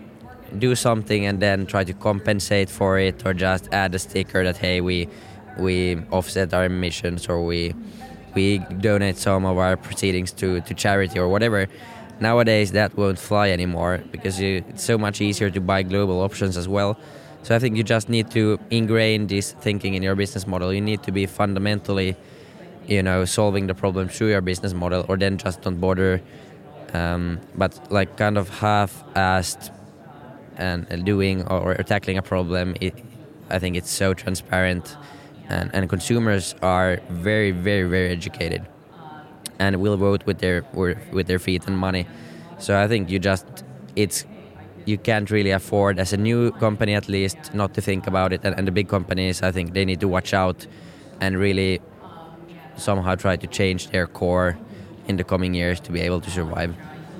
do 0.58 0.74
something 0.74 1.26
and 1.26 1.40
then 1.40 1.66
try 1.66 1.84
to 1.84 1.92
compensate 1.92 2.68
for 2.70 2.98
it 2.98 3.24
or 3.26 3.34
just 3.34 3.68
add 3.72 3.94
a 3.94 3.98
sticker 3.98 4.44
that 4.44 4.56
hey 4.56 4.80
we 4.80 5.08
we 5.58 5.96
offset 6.10 6.52
our 6.54 6.64
emissions 6.64 7.28
or 7.28 7.44
we 7.44 7.74
we 8.34 8.58
donate 8.80 9.16
some 9.18 9.44
of 9.44 9.58
our 9.58 9.76
proceedings 9.76 10.32
to, 10.32 10.62
to 10.62 10.72
charity 10.72 11.18
or 11.18 11.28
whatever. 11.28 11.68
Nowadays 12.20 12.72
that 12.72 12.96
won't 12.96 13.18
fly 13.18 13.50
anymore 13.50 14.02
because 14.10 14.40
you, 14.40 14.64
it's 14.68 14.82
so 14.82 14.96
much 14.96 15.20
easier 15.20 15.50
to 15.50 15.60
buy 15.60 15.82
global 15.82 16.20
options 16.20 16.56
as 16.56 16.66
well. 16.66 16.98
So 17.42 17.54
i 17.56 17.58
think 17.58 17.76
you 17.76 17.82
just 17.82 18.08
need 18.08 18.30
to 18.30 18.58
ingrain 18.70 19.26
this 19.26 19.52
thinking 19.52 19.94
in 19.94 20.02
your 20.02 20.14
business 20.14 20.46
model. 20.46 20.72
You 20.72 20.80
need 20.80 21.02
to 21.02 21.12
be 21.12 21.26
fundamentally 21.26 22.16
you 22.86 23.02
know 23.02 23.24
solving 23.24 23.66
the 23.66 23.74
problem 23.74 24.08
through 24.08 24.28
your 24.28 24.40
business 24.40 24.72
model 24.72 25.04
or 25.08 25.16
then 25.16 25.38
just 25.38 25.62
don't 25.62 25.80
bother 25.80 26.20
um, 26.94 27.40
but 27.54 27.78
like 27.92 28.16
kind 28.16 28.36
of 28.36 28.48
half-assed 28.48 29.70
and, 30.56 31.04
doing 31.04 31.46
or, 31.48 31.78
or 31.78 31.82
tackling 31.82 32.18
a 32.18 32.22
problem. 32.22 32.74
It, 32.80 32.94
I 33.50 33.58
think 33.58 33.76
it's 33.76 33.90
so 33.90 34.14
transparent, 34.14 34.96
and, 35.48 35.70
and 35.74 35.88
consumers 35.88 36.54
are 36.62 37.00
very, 37.10 37.50
very, 37.50 37.88
very 37.88 38.10
educated, 38.10 38.66
and 39.58 39.76
will 39.76 39.96
vote 39.96 40.24
with 40.26 40.38
their 40.38 40.64
with 40.72 41.26
their 41.26 41.38
feet 41.38 41.66
and 41.66 41.76
money. 41.76 42.06
So 42.58 42.80
I 42.80 42.88
think 42.88 43.10
you 43.10 43.18
just 43.18 43.46
it's 43.96 44.24
you 44.86 44.98
can't 44.98 45.30
really 45.30 45.50
afford 45.50 45.98
as 45.98 46.12
a 46.12 46.16
new 46.16 46.50
company 46.52 46.94
at 46.94 47.08
least 47.08 47.54
not 47.54 47.74
to 47.74 47.80
think 47.80 48.06
about 48.06 48.32
it 48.32 48.40
and, 48.44 48.56
and 48.58 48.66
the 48.66 48.72
big 48.72 48.88
companies 48.88 49.42
i 49.42 49.52
think 49.52 49.74
they 49.74 49.84
need 49.84 50.00
to 50.00 50.08
watch 50.08 50.34
out 50.34 50.66
and 51.20 51.38
really 51.38 51.80
somehow 52.76 53.14
try 53.14 53.36
to 53.36 53.46
change 53.46 53.88
their 53.90 54.06
core 54.06 54.58
in 55.08 55.16
the 55.16 55.24
coming 55.24 55.54
years 55.54 55.78
to 55.80 55.92
be 55.92 56.00
able 56.00 56.20
to 56.20 56.30
survive 56.30 56.74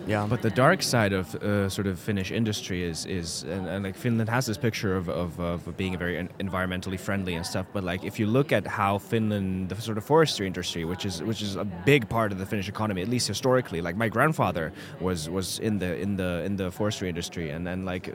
Yeah. 0.07 0.27
But 0.29 0.43
the 0.43 0.51
dark 0.51 0.83
side 0.83 1.13
of 1.13 1.35
uh, 1.37 1.69
sort 1.69 1.87
of 1.87 1.99
Finnish 1.99 2.31
industry 2.31 2.83
is 2.83 3.07
is 3.07 3.45
and, 3.45 3.67
and 3.69 3.85
like 3.85 3.97
Finland 3.97 4.29
has 4.29 4.47
this 4.47 4.59
picture 4.59 4.97
of, 4.97 5.09
of, 5.09 5.39
of 5.39 5.77
being 5.77 5.95
a 5.95 5.99
very 5.99 6.29
environmentally 6.41 6.99
friendly 6.99 7.35
and 7.35 7.47
stuff. 7.47 7.67
But 7.73 7.85
like 7.85 8.05
if 8.05 8.19
you 8.19 8.27
look 8.27 8.53
at 8.53 8.67
how 8.67 8.99
Finland, 8.99 9.69
the 9.69 9.81
sort 9.81 9.99
of 9.99 10.05
forestry 10.05 10.47
industry, 10.47 10.85
which 10.85 11.07
is 11.07 11.23
which 11.23 11.43
is 11.43 11.57
a 11.57 11.65
big 11.65 12.09
part 12.09 12.33
of 12.33 12.39
the 12.39 12.47
Finnish 12.47 12.69
economy, 12.69 13.03
at 13.03 13.09
least 13.09 13.29
historically. 13.29 13.81
Like 13.81 13.97
my 13.97 14.09
grandfather 14.09 14.73
was 15.01 15.31
was 15.31 15.59
in 15.61 15.79
the 15.79 15.97
in 15.97 16.17
the 16.17 16.43
in 16.45 16.57
the 16.57 16.71
forestry 16.71 17.09
industry, 17.09 17.51
and 17.51 17.67
then 17.67 17.85
like 17.85 18.13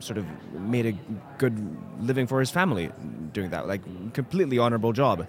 sort 0.00 0.18
of 0.18 0.24
made 0.52 0.86
a 0.86 0.94
good 1.36 1.54
living 2.00 2.26
for 2.26 2.40
his 2.40 2.50
family 2.50 2.90
doing 3.32 3.50
that. 3.50 3.66
Like 3.66 3.82
completely 4.14 4.58
honorable 4.58 4.92
job. 4.92 5.26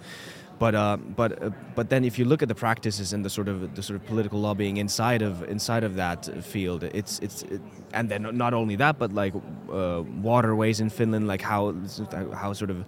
But 0.60 0.76
uh, 0.76 0.98
but 0.98 1.42
uh, 1.42 1.50
but 1.76 1.90
then 1.90 2.04
if 2.04 2.20
you 2.20 2.26
look 2.26 2.42
at 2.42 2.50
the 2.50 2.56
practices 2.56 3.14
and 3.14 3.24
the 3.24 3.30
sort 3.30 3.48
of 3.48 3.76
the 3.76 3.82
sort 3.82 3.96
of 4.00 4.06
political 4.06 4.40
lobbying 4.40 4.78
inside 4.78 5.22
of 5.22 5.42
inside 5.50 5.86
of 5.86 5.96
that 5.96 6.44
field, 6.44 6.84
it's 6.84 7.20
it's 7.20 7.44
it, 7.44 7.62
and 7.94 8.10
then 8.10 8.28
not 8.38 8.54
only 8.54 8.76
that, 8.76 9.00
but 9.00 9.14
like 9.14 9.34
uh, 9.72 10.04
waterways 10.22 10.82
in 10.82 10.90
Finland, 10.90 11.28
like 11.28 11.42
how 11.42 11.74
how 12.34 12.54
sort 12.54 12.70
of. 12.72 12.86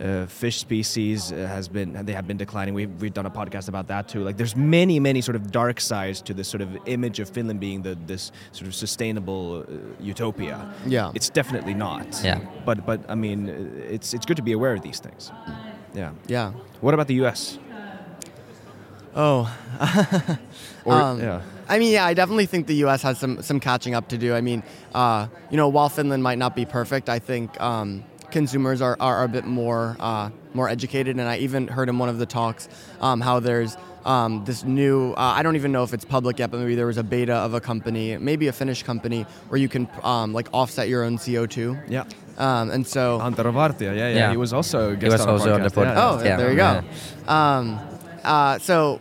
Uh, 0.00 0.26
fish 0.26 0.58
species 0.58 1.32
uh, 1.32 1.34
has 1.48 1.66
been 1.66 1.92
they 2.06 2.12
have 2.12 2.24
been 2.24 2.36
declining. 2.36 2.72
We've, 2.72 3.00
we've 3.00 3.12
done 3.12 3.26
a 3.26 3.30
podcast 3.30 3.68
about 3.68 3.88
that 3.88 4.06
too. 4.06 4.22
Like 4.22 4.36
there's 4.36 4.54
many 4.54 5.00
many 5.00 5.20
sort 5.20 5.34
of 5.34 5.50
dark 5.50 5.80
sides 5.80 6.22
to 6.22 6.34
this 6.34 6.46
sort 6.46 6.60
of 6.60 6.68
image 6.86 7.18
of 7.18 7.28
Finland 7.28 7.58
being 7.58 7.82
the 7.82 7.98
this 8.06 8.30
sort 8.52 8.68
of 8.68 8.76
sustainable 8.76 9.64
uh, 9.68 9.72
utopia. 9.98 10.72
Yeah. 10.86 11.10
it's 11.16 11.30
definitely 11.30 11.74
not. 11.74 12.06
Yeah. 12.22 12.38
but 12.64 12.86
but 12.86 13.00
I 13.10 13.16
mean, 13.16 13.48
it's 13.90 14.14
it's 14.14 14.24
good 14.24 14.36
to 14.36 14.42
be 14.44 14.52
aware 14.52 14.72
of 14.72 14.82
these 14.82 15.00
things. 15.00 15.32
Yeah. 15.98 16.12
yeah. 16.28 16.52
What 16.80 16.94
about 16.94 17.08
the 17.08 17.14
U.S.? 17.14 17.58
Oh. 19.16 19.52
Or 20.84 20.94
Um, 20.94 21.20
yeah, 21.20 21.42
I 21.68 21.78
mean, 21.78 21.92
yeah, 21.92 22.06
I 22.06 22.14
definitely 22.14 22.46
think 22.46 22.66
the 22.66 22.76
U.S. 22.86 23.02
has 23.02 23.18
some 23.18 23.42
some 23.42 23.58
catching 23.60 23.94
up 23.94 24.08
to 24.08 24.16
do. 24.16 24.34
I 24.34 24.40
mean, 24.40 24.62
uh, 24.94 25.26
you 25.50 25.56
know, 25.56 25.68
while 25.68 25.88
Finland 25.88 26.22
might 26.22 26.38
not 26.38 26.54
be 26.54 26.64
perfect, 26.64 27.08
I 27.08 27.18
think 27.18 27.60
um, 27.60 28.04
consumers 28.30 28.80
are, 28.80 28.96
are 29.00 29.24
a 29.24 29.28
bit 29.28 29.44
more 29.44 29.96
uh, 29.98 30.30
more 30.58 30.68
educated. 30.68 31.16
And 31.16 31.26
I 31.34 31.36
even 31.38 31.68
heard 31.68 31.88
in 31.88 31.96
one 31.98 32.10
of 32.10 32.18
the 32.18 32.26
talks 32.26 32.68
um, 33.00 33.20
how 33.28 33.40
there's 33.40 33.76
um, 34.04 34.44
this 34.44 34.64
new. 34.64 35.12
Uh, 35.12 35.38
I 35.38 35.42
don't 35.44 35.56
even 35.56 35.70
know 35.72 35.84
if 35.88 35.92
it's 35.96 36.04
public 36.04 36.38
yet, 36.38 36.50
but 36.50 36.58
maybe 36.60 36.74
there 36.74 36.86
was 36.92 36.98
a 36.98 37.02
beta 37.14 37.34
of 37.46 37.54
a 37.54 37.60
company, 37.60 38.16
maybe 38.30 38.48
a 38.48 38.52
Finnish 38.52 38.82
company, 38.82 39.22
where 39.48 39.60
you 39.64 39.68
can 39.68 39.88
um, 40.02 40.32
like 40.38 40.48
offset 40.52 40.88
your 40.88 41.02
own 41.04 41.16
CO 41.18 41.46
two. 41.46 41.76
yeah. 41.88 42.04
Um, 42.38 42.70
and 42.70 42.86
so 42.86 43.20
Antero 43.20 43.50
Vartia, 43.50 43.80
yeah, 43.80 43.92
yeah, 43.94 44.08
Yeah. 44.20 44.30
He 44.30 44.36
was 44.36 44.52
also 44.52 44.92
a 44.92 44.96
guest 44.96 45.02
He 45.02 45.08
was 45.10 45.20
on 45.22 45.28
our 45.28 45.34
also 45.34 45.54
on 45.54 45.62
the 45.62 45.70
podcast, 45.70 45.96
yeah. 45.96 46.08
Oh, 46.10 46.24
Yeah. 46.24 46.36
there 46.36 46.50
you 46.52 46.56
go. 46.56 46.70
Um, 47.38 47.80
uh, 48.22 48.58
so 48.60 49.00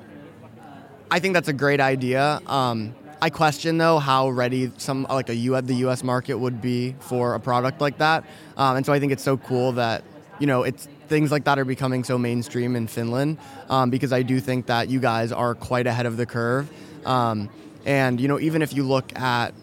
I 1.11 1.19
think 1.19 1.35
that's 1.35 1.47
a 1.47 1.53
great 1.53 1.79
idea. 1.79 2.41
Um, 2.47 2.95
I 3.21 3.29
question 3.29 3.77
though 3.77 3.99
how 3.99 4.29
ready 4.29 4.71
some 4.77 5.05
like 5.09 5.29
a 5.29 5.35
U 5.35 5.61
the 5.61 5.75
U.S. 5.85 6.03
market 6.03 6.35
would 6.43 6.61
be 6.61 6.95
for 6.99 7.35
a 7.35 7.39
product 7.39 7.79
like 7.79 7.97
that, 7.99 8.23
um, 8.57 8.77
and 8.77 8.85
so 8.85 8.91
I 8.93 8.99
think 8.99 9.11
it's 9.11 9.23
so 9.23 9.37
cool 9.37 9.71
that 9.73 10.03
you 10.39 10.47
know 10.47 10.63
it's 10.63 10.87
things 11.07 11.31
like 11.31 11.45
that 11.45 11.57
are 11.59 11.65
becoming 11.65 12.03
so 12.03 12.17
mainstream 12.17 12.75
in 12.75 12.87
Finland 12.87 13.37
um, 13.69 13.89
because 13.89 14.13
I 14.13 14.21
do 14.21 14.39
think 14.39 14.67
that 14.67 14.89
you 14.89 14.99
guys 14.99 15.31
are 15.31 15.55
quite 15.55 15.87
ahead 15.87 16.05
of 16.05 16.17
the 16.17 16.25
curve, 16.25 16.69
um, 17.05 17.49
and 17.85 18.19
you 18.19 18.27
know 18.27 18.39
even 18.39 18.61
if 18.61 18.73
you 18.73 18.83
look 18.83 19.17
at 19.17 19.53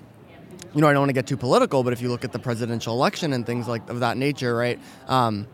you 0.75 0.81
know, 0.81 0.89
I 0.89 0.93
don't 0.93 1.03
want 1.03 1.11
to 1.11 1.15
get 1.15 1.27
too 1.27 1.37
political, 1.37 1.85
but 1.85 1.93
if 1.93 2.03
you 2.03 2.09
look 2.09 2.25
at 2.25 2.33
the 2.33 2.39
presidential 2.39 2.95
election 2.95 3.33
and 3.33 3.47
things 3.47 3.69
like 3.69 3.89
of 3.89 4.01
that 4.01 4.17
nature, 4.17 4.55
right? 4.57 4.81
Um, 5.07 5.47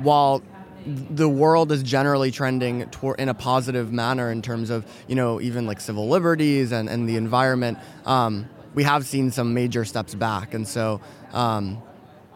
while 0.00 0.42
the 0.86 1.28
world 1.28 1.70
is 1.70 1.82
generally 1.82 2.30
trending 2.30 2.88
toward 2.90 3.20
in 3.20 3.28
a 3.28 3.34
positive 3.34 3.92
manner 3.92 4.32
in 4.32 4.42
terms 4.42 4.70
of 4.70 4.84
you 5.06 5.14
know 5.14 5.40
even 5.40 5.66
like 5.66 5.80
civil 5.80 6.08
liberties 6.08 6.72
and, 6.72 6.88
and 6.88 7.08
the 7.08 7.16
environment, 7.16 7.78
um, 8.06 8.48
we 8.74 8.82
have 8.82 9.04
seen 9.04 9.30
some 9.30 9.52
major 9.52 9.84
steps 9.84 10.14
back, 10.14 10.54
and 10.54 10.66
so 10.66 11.00
um, 11.32 11.82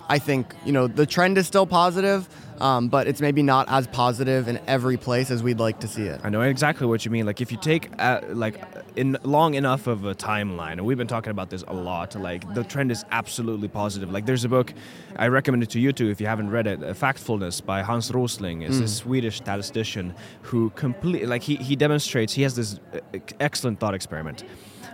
I 0.09 0.19
think 0.19 0.55
you 0.65 0.73
know 0.73 0.87
the 0.87 1.07
trend 1.07 1.39
is 1.39 1.47
still 1.47 1.67
positive, 1.67 2.29
um, 2.61 2.89
but 2.89 3.07
it's 3.07 3.21
maybe 3.21 3.43
not 3.43 3.69
as 3.69 3.87
positive 3.87 4.49
in 4.49 4.61
every 4.67 4.97
place 4.97 5.31
as 5.31 5.43
we'd 5.43 5.59
like 5.59 5.81
to 5.81 5.89
see 5.89 6.05
it. 6.05 6.21
I 6.25 6.29
know 6.29 6.41
exactly 6.43 6.87
what 6.87 7.05
you 7.05 7.11
mean. 7.11 7.27
Like 7.27 7.41
if 7.41 7.51
you 7.53 7.59
take 7.59 7.91
uh, 7.99 8.21
like 8.29 8.61
in 8.97 9.19
long 9.23 9.55
enough 9.55 9.87
of 9.87 10.05
a 10.05 10.15
timeline, 10.15 10.73
and 10.73 10.87
we've 10.87 10.99
been 10.99 11.07
talking 11.07 11.31
about 11.31 11.51
this 11.51 11.65
a 11.69 11.75
lot. 11.75 12.15
Like 12.15 12.55
the 12.55 12.65
trend 12.65 12.91
is 12.91 13.05
absolutely 13.11 13.69
positive. 13.69 14.11
Like 14.11 14.27
there's 14.27 14.45
a 14.45 14.49
book 14.49 14.73
I 15.17 15.29
recommend 15.29 15.63
it 15.63 15.71
to 15.71 15.81
you 15.81 15.93
too 15.93 16.09
if 16.11 16.21
you 16.21 16.27
haven't 16.27 16.51
read 16.51 16.67
it. 16.67 16.83
Uh, 16.83 16.93
Factfulness 16.95 17.65
by 17.65 17.83
Hans 17.83 18.11
Rosling 18.11 18.63
is 18.63 18.81
a 18.81 18.89
Swedish 18.89 19.37
statistician 19.37 20.15
who 20.43 20.71
completely 20.71 21.27
like 21.27 21.43
he 21.43 21.57
he 21.57 21.77
demonstrates. 21.77 22.33
He 22.33 22.43
has 22.43 22.57
this 22.57 22.81
uh, 22.95 23.19
excellent 23.41 23.81
thought 23.81 23.95
experiment 23.95 24.45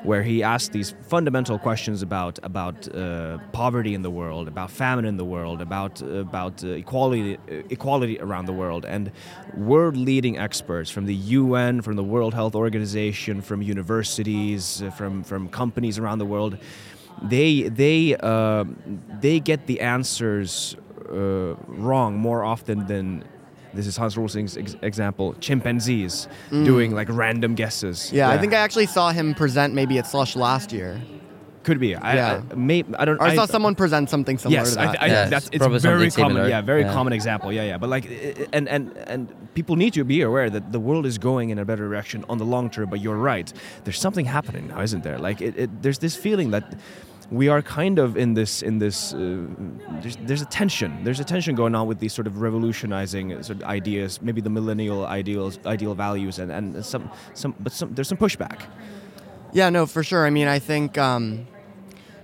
where 0.03 0.23
he 0.23 0.43
asks 0.43 0.69
these 0.69 0.95
fundamental 1.03 1.59
questions 1.59 2.03
about 2.03 2.39
about 2.43 2.93
uh, 2.95 3.39
poverty 3.53 3.95
in 3.95 4.03
the 4.03 4.11
world, 4.11 4.49
about 4.49 4.71
famine 4.71 5.05
in 5.05 5.17
the 5.17 5.25
world, 5.25 5.61
about 5.61 6.03
about 6.03 6.63
uh, 6.65 6.69
equality 6.69 7.37
uh, 7.37 7.63
equality 7.71 8.19
around 8.19 8.47
the 8.47 8.53
world, 8.53 8.85
and 8.85 9.13
world-leading 9.55 10.39
experts 10.39 10.91
from 10.91 11.07
the 11.07 11.15
UN, 11.15 11.83
from 11.83 11.97
the 11.97 12.05
World 12.05 12.35
Health 12.35 12.55
Organization, 12.55 13.41
from 13.41 13.63
universities, 13.63 14.83
uh, 14.83 14.91
from 14.91 15.23
from 15.23 15.49
companies 15.49 15.99
around 15.99 16.19
the 16.19 16.27
world, 16.27 16.59
they 17.23 17.63
they 17.69 18.17
uh, 18.17 18.65
they 19.21 19.41
get 19.41 19.67
the 19.67 19.81
answers 19.81 20.77
uh, 21.09 21.55
wrong 21.67 22.17
more 22.17 22.45
often 22.45 22.87
than. 22.87 23.25
This 23.75 23.87
is 23.87 23.97
Hans 23.97 24.17
Rosling's 24.17 24.57
ex- 24.57 24.77
example. 24.83 25.35
Chimpanzees 25.41 26.29
doing 26.51 26.95
like 26.95 27.09
random 27.11 27.55
guesses. 27.55 28.11
Mm. 28.11 28.13
Yeah, 28.13 28.31
I 28.31 28.39
think 28.39 28.53
I 28.53 28.59
actually 28.59 28.87
saw 28.87 29.11
him 29.13 29.35
present 29.35 29.75
maybe 29.75 29.99
at 29.99 30.07
Slush 30.07 30.37
last 30.37 30.73
year, 30.73 31.01
Could 31.63 31.79
be. 31.79 31.95
I, 31.95 32.15
Yeah. 32.15 32.43
I, 32.51 32.55
may, 32.55 32.83
I 32.99 33.05
don't. 33.05 33.19
or 33.21 33.23
I 33.23 33.35
saw 33.37 33.47
someone 33.47 33.75
present 33.75 34.11
something 34.11 34.37
similar 34.39 34.61
Yes, 34.63 34.71
to 34.71 34.77
that. 34.77 35.03
I, 35.03 35.07
Yeah, 35.07 35.25
that's 35.29 35.47
it's 35.47 35.55
it's 35.55 35.59
probably 35.63 35.79
very 35.79 36.11
something 36.11 36.23
common. 36.25 36.37
similar. 36.37 36.49
Yeah, 36.51 36.61
very 36.61 36.83
Yeah. 36.83 36.93
common 36.93 37.13
example. 37.13 37.53
Yeah, 37.53 37.65
yeah. 37.65 37.79
But 37.79 37.89
like, 37.91 38.07
i- 38.07 38.35
i- 38.43 38.47
and 38.53 38.69
and 38.69 38.93
and 39.07 39.29
people 39.55 39.77
need 39.77 39.93
to 39.95 40.05
be 40.05 40.23
aware 40.23 40.51
that 40.51 40.73
the 40.73 40.81
world 40.81 41.07
is 41.07 41.19
going 41.19 41.51
in 41.51 41.59
a 41.59 41.65
better 41.65 41.87
direction 41.89 42.25
on 42.29 42.39
the 42.39 42.45
long 42.45 42.69
term. 42.71 42.89
But 42.91 43.01
you're 43.01 43.17
right. 43.17 43.53
There's 43.85 44.01
something 44.01 44.27
happening 44.27 44.69
now, 44.69 44.81
isn't 44.83 45.03
there? 45.05 45.19
Like, 45.19 45.41
it, 45.41 45.55
it, 45.57 45.71
there's 45.83 45.99
this 45.99 46.17
feeling 46.17 46.51
that 46.51 46.65
we 47.31 47.49
are 47.49 47.63
kind 47.63 47.99
of 47.99 48.17
in 48.17 48.35
this 48.35 48.63
in 48.63 48.79
this. 48.79 49.15
Uh, 49.15 49.47
there's, 50.03 50.17
there's 50.27 50.43
a 50.43 50.47
tension. 50.61 50.91
There's 51.05 51.21
a 51.21 51.25
tension 51.25 51.55
going 51.55 51.75
on 51.75 51.87
with 51.87 51.99
these 52.01 52.13
sort 52.13 52.27
of 52.27 52.35
revolutionizing 52.43 53.33
uh, 53.33 53.43
sort 53.43 53.63
of 53.63 53.65
ideas, 53.69 54.21
maybe 54.21 54.41
the 54.41 54.51
millennial 54.51 55.07
ideals, 55.07 55.59
ideal 55.65 55.95
values, 55.95 56.39
and 56.39 56.51
and 56.51 56.85
some 56.85 57.09
some. 57.35 57.55
But 57.61 57.73
some 57.73 57.95
there's 57.95 58.09
some 58.09 58.19
pushback. 58.19 58.59
Yeah, 59.55 59.71
no, 59.71 59.87
for 59.87 60.03
sure. 60.03 60.27
I 60.27 60.31
mean, 60.31 60.49
I 60.49 60.59
think 60.59 60.97
um, 60.99 61.23
yeah, 61.33 61.52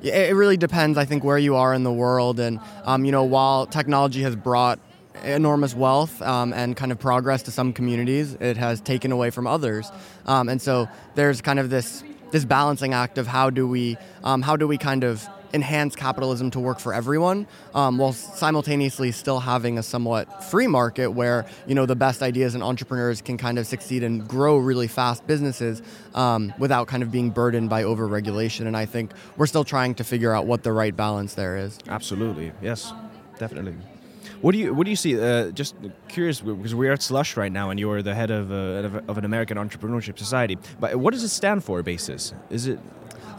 it 0.02 0.35
really 0.35 0.57
depends. 0.57 0.99
I 0.99 1.05
think 1.05 1.25
where 1.25 1.38
you 1.38 1.57
are 1.57 1.75
in 1.75 1.83
the 1.83 1.93
world, 1.93 2.40
and 2.40 2.61
um, 2.85 3.05
you 3.05 3.12
know, 3.12 3.25
while 3.25 3.67
technology 3.67 4.23
has 4.23 4.37
brought 4.37 4.78
enormous 5.25 5.75
wealth 5.75 6.23
um, 6.23 6.52
and 6.52 6.76
kind 6.76 6.93
of 6.93 6.99
progress 6.99 7.43
to 7.45 7.50
some 7.50 7.73
communities, 7.73 8.35
it 8.35 8.57
has 8.57 8.81
taken 8.81 9.12
away 9.12 9.31
from 9.31 9.47
others, 9.47 9.90
um, 10.26 10.49
and 10.49 10.62
so 10.62 10.88
there's 11.14 11.40
kind 11.40 11.59
of 11.59 11.71
this 11.71 12.05
this 12.31 12.45
balancing 12.45 12.93
act 12.95 13.19
of 13.19 13.26
how 13.26 13.50
do 13.50 13.67
we 13.67 13.97
um, 14.25 14.43
how 14.43 14.57
do 14.57 14.67
we 14.69 14.78
kind 14.78 15.05
of 15.05 15.28
enhance 15.52 15.97
capitalism 15.97 16.50
to 16.50 16.61
work 16.61 16.78
for 16.78 16.93
everyone 16.93 17.47
um, 17.75 17.99
while 17.99 18.12
simultaneously 18.12 19.12
still 19.12 19.40
having 19.40 19.78
a 19.78 19.83
somewhat 19.83 20.45
free 20.45 20.67
market 20.67 21.11
where 21.11 21.47
you 21.67 21.75
know 21.75 21.87
the 21.87 21.97
best 21.97 22.23
ideas 22.23 22.55
and 22.55 22.62
entrepreneurs 22.62 23.21
can 23.23 23.37
kind 23.37 23.59
of 23.59 23.67
succeed 23.67 24.02
and 24.02 24.28
grow 24.28 24.57
really 24.57 24.88
fast 24.88 25.26
businesses 25.26 25.83
um, 26.14 26.52
without 26.59 26.87
kind 26.87 27.02
of 27.02 27.11
being 27.11 27.31
burdened 27.31 27.71
by 27.71 27.83
overregulation 27.83 28.67
and 28.67 28.76
i 28.76 28.85
think 28.85 29.12
we're 29.37 29.47
still 29.47 29.64
trying 29.64 29.95
to 29.95 30.05
figure 30.05 30.33
out 30.33 30.47
what 30.47 30.62
the 30.62 30.73
right 30.73 30.97
balance 30.97 31.35
there 31.35 31.57
is 31.57 31.78
Absolutely, 31.88 32.52
yes, 32.62 32.93
definitely. 33.38 33.75
What 34.40 34.52
do 34.52 34.59
you 34.59 34.73
What 34.73 34.85
do 34.85 34.90
you 34.90 34.97
see? 34.97 35.21
Uh, 35.21 35.50
just 35.50 35.75
curious 36.07 36.40
because 36.40 36.75
we're 36.75 36.93
at 36.93 37.02
Slush 37.02 37.37
right 37.37 37.50
now, 37.50 37.71
and 37.71 37.81
you're 37.81 38.02
the 38.02 38.14
head 38.14 38.31
of, 38.31 38.52
uh, 38.52 38.55
of, 38.55 39.11
of 39.11 39.19
an 39.19 39.25
American 39.25 39.57
Entrepreneurship 39.57 40.17
Society. 40.17 40.57
But 40.78 40.97
what 40.97 41.12
does 41.12 41.25
it 41.25 41.31
stand 41.31 41.64
for, 41.64 41.83
Bases? 41.83 42.35
Is 42.49 42.69
it 42.69 42.78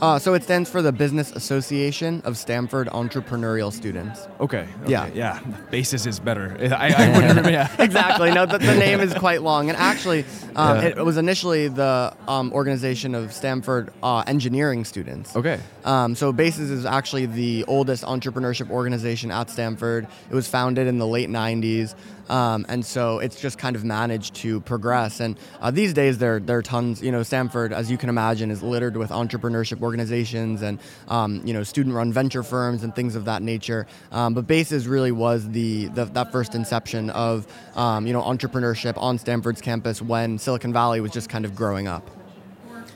Uh, 0.02 0.18
so 0.18 0.34
it 0.34 0.44
stands 0.44 0.70
for 0.70 0.82
the 0.82 0.92
Business 0.92 1.32
Association 1.32 2.22
of 2.24 2.38
Stanford 2.38 2.88
Entrepreneurial 2.88 3.72
Students. 3.72 4.28
Okay. 4.40 4.60
okay, 4.84 4.92
Yeah. 4.92 5.10
Yeah. 5.14 5.40
Bases 5.72 6.06
is 6.08 6.20
better. 6.20 6.56
I, 6.78 6.94
I 6.94 7.08
wouldn't 7.14 7.28
remember. 7.30 7.52
Yeah. 7.52 7.70
exactly. 7.80 8.32
No, 8.32 8.46
the, 8.46 8.58
the 8.60 8.76
name 8.80 9.00
is 9.02 9.14
quite 9.14 9.42
long, 9.42 9.70
and 9.70 9.78
actually, 9.78 10.26
um, 10.56 10.78
Yeah. 10.78 10.86
it 11.00 11.06
was 11.06 11.18
initially 11.18 11.68
the 11.68 12.14
um, 12.28 12.52
organization 12.54 13.14
of 13.14 13.34
Stanford 13.34 13.92
uh, 14.02 14.24
engineering 14.26 14.86
students. 14.86 15.36
Okay. 15.36 15.60
Um, 15.84 16.16
so 16.16 16.32
BASES 16.32 16.70
is 16.72 16.86
actually 16.86 17.26
the 17.26 17.66
oldest 17.68 18.04
entrepreneurship 18.04 18.70
organization 18.70 19.32
at 19.32 19.50
Stanford. 19.50 20.08
It 20.30 20.34
was 20.36 20.48
founded 20.48 20.88
in 20.88 20.98
the 20.98 21.08
late 21.08 21.30
90s. 21.30 21.96
Um, 22.30 22.66
and 22.70 22.86
so 22.86 23.20
it's 23.20 23.40
just 23.40 23.58
kind 23.58 23.76
of 23.76 23.84
managed 23.84 24.36
to 24.36 24.62
progress. 24.62 25.20
And 25.20 25.38
uh, 25.62 25.72
these 25.72 25.94
days, 25.94 26.18
there, 26.18 26.40
there 26.40 26.58
are 26.58 26.62
tons. 26.62 27.02
You 27.02 27.12
know, 27.12 27.24
Stanford, 27.24 27.74
as 27.74 27.90
you 27.90 27.98
can 27.98 28.10
imagine, 28.10 28.52
is 28.52 28.62
littered 28.62 28.98
with 28.98 29.10
entrepreneurship 29.10 29.82
organizations 29.82 30.62
and 30.62 30.80
um, 31.08 31.42
you 31.46 31.54
know 31.54 31.64
student-run 31.64 32.14
venture 32.14 32.44
firms 32.44 32.84
and 32.84 32.96
things 32.96 33.16
of 33.16 33.26
that 33.26 33.42
nature. 33.42 33.88
Um, 34.12 34.34
but 34.34 34.48
Bases 34.48 34.88
really 34.88 35.12
was 35.12 35.50
the, 35.50 35.88
the 35.88 36.06
that 36.06 36.32
first 36.32 36.56
inception 36.56 37.10
of 37.10 37.48
um, 37.76 38.06
you 38.06 38.14
know 38.14 38.22
entrepreneurship 38.22 38.94
on 38.98 39.18
Stanford's 39.18 39.62
campus 39.62 40.02
when 40.02 40.38
Silicon 40.38 40.74
Valley 40.74 41.02
was 41.02 41.12
just 41.12 41.30
kind 41.30 41.46
of 41.46 41.56
growing 41.56 41.88
up. 41.88 42.19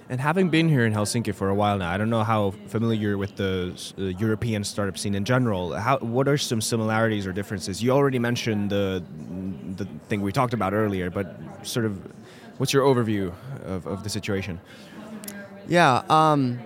And 0.10 0.20
having 0.20 0.50
been 0.50 0.68
here 0.68 0.86
in 0.86 0.94
Helsinki 0.94 1.34
for 1.34 1.50
a 1.50 1.56
while 1.56 1.78
now, 1.78 1.90
I 1.90 1.98
don't 1.98 2.10
know 2.10 2.24
how 2.24 2.52
familiar 2.68 3.00
you're 3.00 3.18
with 3.18 3.36
the 3.38 3.74
uh, 3.98 4.04
European 4.20 4.64
startup 4.64 4.98
scene 4.98 5.16
in 5.16 5.24
general. 5.24 5.74
How, 5.74 5.98
what 6.00 6.28
are 6.28 6.38
some 6.38 6.62
similarities 6.62 7.26
or 7.26 7.32
differences? 7.32 7.82
You 7.82 7.92
already 7.92 8.20
mentioned 8.20 8.70
the 8.70 9.04
the 9.78 9.86
thing 10.08 10.22
we 10.22 10.32
talked 10.32 10.54
about 10.54 10.74
earlier, 10.74 11.10
but 11.10 11.36
sort 11.64 11.86
of, 11.86 12.00
what's 12.58 12.74
your 12.74 12.84
overview 12.84 13.34
of, 13.66 13.88
of 13.88 14.04
the 14.04 14.10
situation? 14.10 14.60
Yeah. 15.68 16.04
Um, 16.10 16.60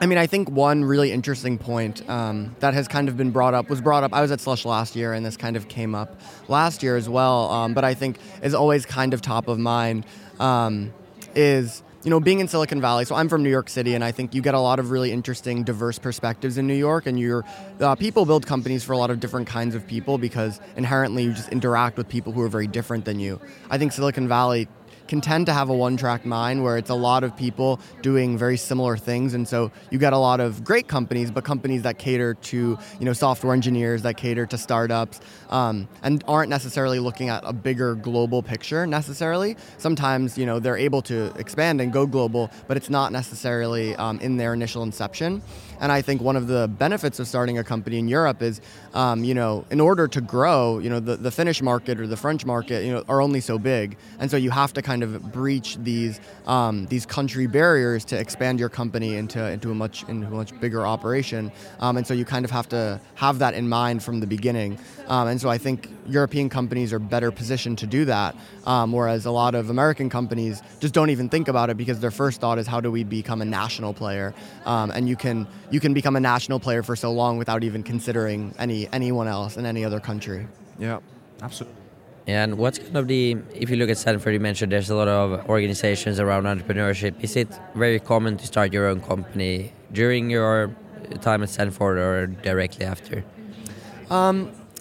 I 0.00 0.06
mean, 0.06 0.18
I 0.18 0.26
think 0.26 0.50
one 0.50 0.84
really 0.84 1.12
interesting 1.12 1.56
point 1.56 2.06
um, 2.10 2.54
that 2.58 2.74
has 2.74 2.88
kind 2.88 3.08
of 3.08 3.16
been 3.16 3.30
brought 3.30 3.54
up 3.54 3.70
was 3.70 3.80
brought 3.80 4.02
up. 4.02 4.12
I 4.12 4.20
was 4.20 4.32
at 4.32 4.40
Slush 4.40 4.64
last 4.64 4.96
year, 4.96 5.12
and 5.12 5.24
this 5.24 5.36
kind 5.36 5.56
of 5.56 5.68
came 5.68 5.94
up 5.94 6.20
last 6.48 6.82
year 6.82 6.96
as 6.96 7.08
well. 7.08 7.50
Um, 7.50 7.72
but 7.72 7.84
I 7.84 7.94
think 7.94 8.18
is 8.42 8.54
always 8.54 8.84
kind 8.84 9.14
of 9.14 9.22
top 9.22 9.46
of 9.46 9.58
mind 9.58 10.04
um, 10.40 10.92
is 11.36 11.84
you 12.04 12.10
know 12.10 12.20
being 12.20 12.40
in 12.40 12.48
Silicon 12.48 12.80
Valley. 12.80 13.06
So 13.06 13.14
I'm 13.14 13.28
from 13.28 13.42
New 13.42 13.50
York 13.50 13.70
City, 13.70 13.94
and 13.94 14.04
I 14.04 14.12
think 14.12 14.34
you 14.34 14.42
get 14.42 14.54
a 14.54 14.60
lot 14.60 14.78
of 14.78 14.90
really 14.90 15.10
interesting, 15.10 15.64
diverse 15.64 15.98
perspectives 15.98 16.58
in 16.58 16.66
New 16.66 16.74
York. 16.74 17.06
And 17.06 17.18
your 17.18 17.44
uh, 17.80 17.94
people 17.94 18.26
build 18.26 18.46
companies 18.46 18.84
for 18.84 18.92
a 18.92 18.98
lot 18.98 19.10
of 19.10 19.20
different 19.20 19.46
kinds 19.46 19.74
of 19.74 19.86
people 19.86 20.18
because 20.18 20.60
inherently 20.76 21.24
you 21.24 21.32
just 21.32 21.48
interact 21.48 21.96
with 21.96 22.08
people 22.08 22.32
who 22.32 22.42
are 22.42 22.48
very 22.48 22.66
different 22.66 23.06
than 23.06 23.18
you. 23.18 23.40
I 23.70 23.78
think 23.78 23.92
Silicon 23.92 24.28
Valley 24.28 24.68
can 25.08 25.20
tend 25.20 25.46
to 25.46 25.52
have 25.52 25.68
a 25.68 25.74
one-track 25.74 26.24
mind 26.24 26.62
where 26.62 26.76
it's 26.78 26.90
a 26.90 26.94
lot 26.94 27.24
of 27.24 27.36
people 27.36 27.80
doing 28.02 28.38
very 28.38 28.56
similar 28.56 28.96
things. 28.96 29.34
And 29.34 29.46
so 29.46 29.70
you 29.90 29.98
get 29.98 30.12
a 30.12 30.18
lot 30.18 30.40
of 30.40 30.64
great 30.64 30.88
companies 30.88 31.30
but 31.30 31.44
companies 31.44 31.82
that 31.82 31.98
cater 31.98 32.34
to 32.34 32.78
you 32.98 33.04
know 33.04 33.12
software 33.12 33.52
engineers 33.52 34.02
that 34.02 34.16
cater 34.16 34.46
to 34.46 34.58
startups 34.58 35.20
um, 35.50 35.88
and 36.02 36.24
aren't 36.26 36.50
necessarily 36.50 36.98
looking 36.98 37.28
at 37.28 37.42
a 37.44 37.52
bigger 37.52 37.94
global 37.94 38.42
picture 38.42 38.86
necessarily. 38.86 39.56
Sometimes 39.78 40.38
you 40.38 40.46
know 40.46 40.58
they're 40.58 40.76
able 40.76 41.02
to 41.02 41.32
expand 41.38 41.80
and 41.80 41.92
go 41.92 42.06
global 42.06 42.50
but 42.66 42.76
it's 42.76 42.90
not 42.90 43.12
necessarily 43.12 43.94
um, 43.96 44.18
in 44.20 44.36
their 44.36 44.54
initial 44.54 44.82
inception. 44.82 45.42
And 45.80 45.90
I 45.90 46.02
think 46.02 46.22
one 46.22 46.36
of 46.36 46.46
the 46.46 46.68
benefits 46.68 47.18
of 47.18 47.26
starting 47.28 47.58
a 47.58 47.64
company 47.64 47.98
in 47.98 48.08
Europe 48.08 48.42
is, 48.42 48.60
um, 48.94 49.24
you 49.24 49.34
know, 49.34 49.64
in 49.70 49.80
order 49.80 50.06
to 50.08 50.20
grow, 50.20 50.78
you 50.78 50.88
know, 50.88 51.00
the, 51.00 51.16
the 51.16 51.30
Finnish 51.30 51.60
market 51.60 52.00
or 52.00 52.06
the 52.06 52.16
French 52.16 52.46
market, 52.46 52.84
you 52.84 52.92
know, 52.92 53.04
are 53.08 53.20
only 53.20 53.40
so 53.40 53.58
big, 53.58 53.96
and 54.18 54.30
so 54.30 54.36
you 54.36 54.50
have 54.50 54.72
to 54.74 54.82
kind 54.82 54.93
of 55.02 55.32
breach 55.32 55.76
these 55.76 56.20
um, 56.46 56.86
these 56.86 57.06
country 57.06 57.46
barriers 57.46 58.04
to 58.06 58.18
expand 58.18 58.60
your 58.60 58.68
company 58.68 59.16
into 59.16 59.44
into 59.50 59.70
a 59.70 59.74
much 59.74 60.04
into 60.08 60.26
a 60.26 60.30
much 60.30 60.58
bigger 60.60 60.86
operation. 60.86 61.50
Um, 61.80 61.96
and 61.96 62.06
so 62.06 62.14
you 62.14 62.24
kind 62.24 62.44
of 62.44 62.50
have 62.50 62.68
to 62.70 63.00
have 63.14 63.38
that 63.38 63.54
in 63.54 63.68
mind 63.68 64.02
from 64.02 64.20
the 64.20 64.26
beginning. 64.26 64.78
Um, 65.08 65.28
and 65.28 65.40
so 65.40 65.48
I 65.48 65.58
think 65.58 65.90
European 66.06 66.48
companies 66.48 66.92
are 66.92 66.98
better 66.98 67.30
positioned 67.30 67.78
to 67.78 67.86
do 67.86 68.04
that, 68.06 68.36
um, 68.66 68.92
whereas 68.92 69.26
a 69.26 69.30
lot 69.30 69.54
of 69.54 69.70
American 69.70 70.08
companies 70.10 70.62
just 70.80 70.94
don't 70.94 71.10
even 71.10 71.28
think 71.28 71.48
about 71.48 71.70
it 71.70 71.76
because 71.76 72.00
their 72.00 72.10
first 72.10 72.40
thought 72.40 72.58
is 72.58 72.66
how 72.66 72.80
do 72.80 72.90
we 72.90 73.04
become 73.04 73.42
a 73.42 73.44
national 73.44 73.94
player? 73.94 74.34
Um, 74.64 74.90
and 74.90 75.08
you 75.08 75.16
can 75.16 75.46
you 75.70 75.80
can 75.80 75.94
become 75.94 76.16
a 76.16 76.20
national 76.20 76.60
player 76.60 76.82
for 76.82 76.96
so 76.96 77.12
long 77.12 77.38
without 77.38 77.64
even 77.64 77.82
considering 77.82 78.54
any 78.58 78.88
anyone 78.92 79.28
else 79.28 79.56
in 79.56 79.66
any 79.66 79.84
other 79.84 80.00
country. 80.00 80.46
Yeah, 80.78 81.00
absolutely. 81.42 81.83
And 82.26 82.56
what's 82.56 82.78
kind 82.78 82.96
of 82.96 83.06
the, 83.06 83.36
if 83.54 83.68
you 83.68 83.76
look 83.76 83.90
at 83.90 83.98
Stanford, 83.98 84.32
you 84.32 84.40
mentioned 84.40 84.72
there's 84.72 84.88
a 84.88 84.94
lot 84.96 85.08
of 85.08 85.46
organizations 85.48 86.18
around 86.18 86.44
entrepreneurship. 86.44 87.14
Is 87.22 87.36
it 87.36 87.48
very 87.74 88.00
common 88.00 88.38
to 88.38 88.46
start 88.46 88.72
your 88.72 88.86
own 88.86 89.00
company 89.00 89.72
during 89.92 90.30
your 90.30 90.74
time 91.20 91.42
at 91.42 91.50
Stanford 91.50 91.98
or 91.98 92.26
directly 92.26 92.86
after? 92.86 93.24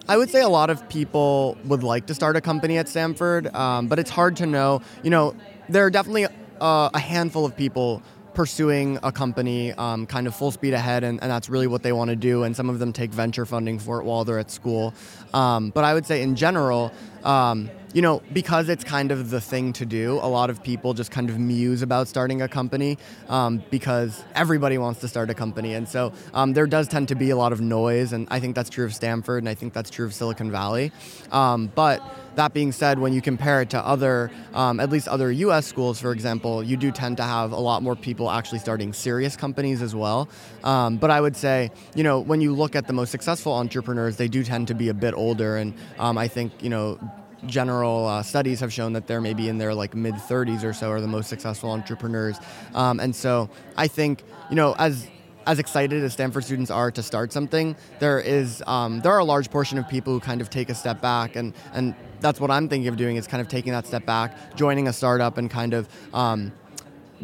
I 0.08 0.18
would 0.18 0.30
say 0.30 0.42
a 0.42 0.50
lot 0.50 0.70
of 0.70 0.88
people 0.90 1.58
would 1.66 1.84
like 1.84 2.08
to 2.08 2.14
start 2.14 2.36
a 2.36 2.42
company 2.42 2.78
at 2.78 2.90
Stanford, 2.90 3.54
um, 3.56 3.88
but 3.88 4.00
it's 4.00 4.10
hard 4.10 4.36
to 4.38 4.46
know. 4.46 4.82
You 5.02 5.10
know, 5.10 5.36
there 5.70 5.86
are 5.86 5.90
definitely 5.90 6.28
uh, 6.60 6.90
a 6.94 7.00
handful 7.00 7.46
of 7.46 7.56
people 7.56 8.02
pursuing 8.34 9.00
a 9.04 9.12
company 9.12 9.74
um, 9.74 10.06
kind 10.06 10.28
of 10.28 10.36
full 10.36 10.52
speed 10.52 10.74
ahead, 10.74 11.04
and, 11.04 11.22
and 11.22 11.32
that's 11.32 11.50
really 11.50 11.68
what 11.68 11.84
they 11.84 11.92
want 11.92 12.10
to 12.10 12.16
do. 12.16 12.44
And 12.44 12.56
some 12.56 12.70
of 12.70 12.80
them 12.80 12.94
take 12.94 13.12
venture 13.12 13.46
funding 13.46 13.80
for 13.80 14.00
it 14.00 14.06
while 14.06 14.24
they're 14.26 14.40
at 14.40 14.52
school. 14.52 14.94
Um, 15.34 15.70
but 15.70 15.84
I 15.84 15.94
would 15.94 16.06
say, 16.06 16.22
in 16.22 16.36
general, 16.36 16.92
um, 17.24 17.70
you 17.94 18.02
know, 18.02 18.22
because 18.34 18.70
it's 18.70 18.84
kind 18.84 19.12
of 19.12 19.30
the 19.30 19.40
thing 19.40 19.72
to 19.74 19.86
do, 19.86 20.14
a 20.14 20.28
lot 20.28 20.50
of 20.50 20.64
people 20.64 20.94
just 20.94 21.12
kind 21.12 21.30
of 21.30 21.38
muse 21.40 21.84
about 21.84 22.08
starting 22.08 22.42
a 22.42 22.48
company 22.48 22.98
um, 23.30 23.64
because 23.70 24.24
everybody 24.34 24.80
wants 24.80 25.00
to 25.02 25.08
start 25.08 25.30
a 25.30 25.34
company. 25.36 25.76
And 25.76 25.88
so 25.88 26.12
um, 26.34 26.54
there 26.54 26.66
does 26.66 26.88
tend 26.88 27.08
to 27.10 27.16
be 27.16 27.30
a 27.30 27.36
lot 27.36 27.54
of 27.54 27.62
noise, 27.62 28.12
and 28.12 28.28
I 28.32 28.40
think 28.40 28.56
that's 28.56 28.70
true 28.70 28.86
of 28.86 28.96
Stanford, 28.96 29.44
and 29.44 29.50
I 29.50 29.54
think 29.54 29.74
that's 29.74 29.92
true 29.92 30.06
of 30.06 30.14
Silicon 30.14 30.50
Valley. 30.52 30.92
Um, 31.32 31.72
but 31.76 32.02
that 32.36 32.52
being 32.52 32.72
said, 32.72 32.98
when 32.98 33.14
you 33.14 33.22
compare 33.22 33.62
it 33.62 33.70
to 33.72 33.80
other, 33.86 34.32
um, 34.56 34.80
at 34.80 34.90
least 34.90 35.08
other 35.08 35.32
US 35.32 35.68
schools, 35.68 36.00
for 36.00 36.12
example, 36.12 36.64
you 36.64 36.78
do 36.78 36.92
tend 36.92 37.18
to 37.18 37.24
have 37.24 37.52
a 37.52 37.60
lot 37.60 37.84
more 37.84 37.96
people 37.96 38.32
actually 38.32 38.58
starting 38.58 38.92
serious 38.92 39.36
companies 39.36 39.84
as 39.84 39.94
well. 39.94 40.28
Um, 40.64 40.98
but 40.98 41.12
I 41.12 41.22
would 41.22 41.36
say, 41.36 41.72
you 41.94 42.04
know, 42.04 42.20
when 42.20 42.42
you 42.42 42.54
look 42.54 42.76
at 42.76 42.88
the 42.88 42.94
most 42.94 43.12
successful 43.12 43.54
entrepreneurs, 43.54 44.18
they 44.18 44.28
do 44.28 44.44
tend 44.44 44.68
to 44.70 44.74
be 44.74 44.90
a 44.90 44.96
bit 44.96 45.14
older. 45.14 45.58
And 45.58 45.76
um, 46.00 46.18
I 46.18 46.28
think, 46.28 46.64
you 46.64 46.70
know, 46.70 47.00
general 47.46 48.08
uh, 48.08 48.24
studies 48.24 48.60
have 48.60 48.72
shown 48.72 48.94
that 48.94 49.08
they're 49.08 49.22
maybe 49.22 49.50
in 49.50 49.58
their 49.58 49.74
like 49.74 49.96
mid 49.96 50.16
30s 50.16 50.64
or 50.64 50.74
so 50.74 50.90
are 50.90 51.02
the 51.02 51.08
most 51.08 51.30
successful 51.30 51.72
entrepreneurs. 51.72 52.40
Um, 52.74 53.00
and 53.00 53.16
so 53.16 53.50
I 53.78 53.88
think, 53.88 54.24
you 54.50 54.56
know, 54.56 54.76
as 54.78 55.08
as 55.46 55.60
excited 55.60 56.04
as 56.04 56.14
Stanford 56.14 56.44
students 56.44 56.72
are 56.72 56.92
to 56.92 57.04
start 57.04 57.34
something, 57.34 57.76
there 58.00 58.20
is 58.20 58.64
um, 58.68 59.02
there 59.02 59.12
are 59.12 59.20
a 59.20 59.26
large 59.26 59.50
portion 59.50 59.78
of 59.78 59.88
people 59.88 60.14
who 60.14 60.20
kind 60.20 60.42
of 60.42 60.50
take 60.50 60.70
a 60.70 60.76
step 60.76 61.02
back, 61.02 61.36
and 61.36 61.54
and 61.74 61.96
that's 62.20 62.40
what 62.40 62.52
I'm 62.52 62.70
thinking 62.70 62.88
of 62.88 62.98
doing 62.98 63.18
is 63.18 63.28
kind 63.28 63.42
of 63.42 63.48
taking 63.48 63.74
that 63.74 63.86
step 63.86 64.06
back, 64.06 64.56
joining 64.56 64.88
a 64.88 64.94
startup, 64.94 65.38
and 65.38 65.50
kind 65.50 65.74
of. 65.74 65.88
Um, 66.14 66.52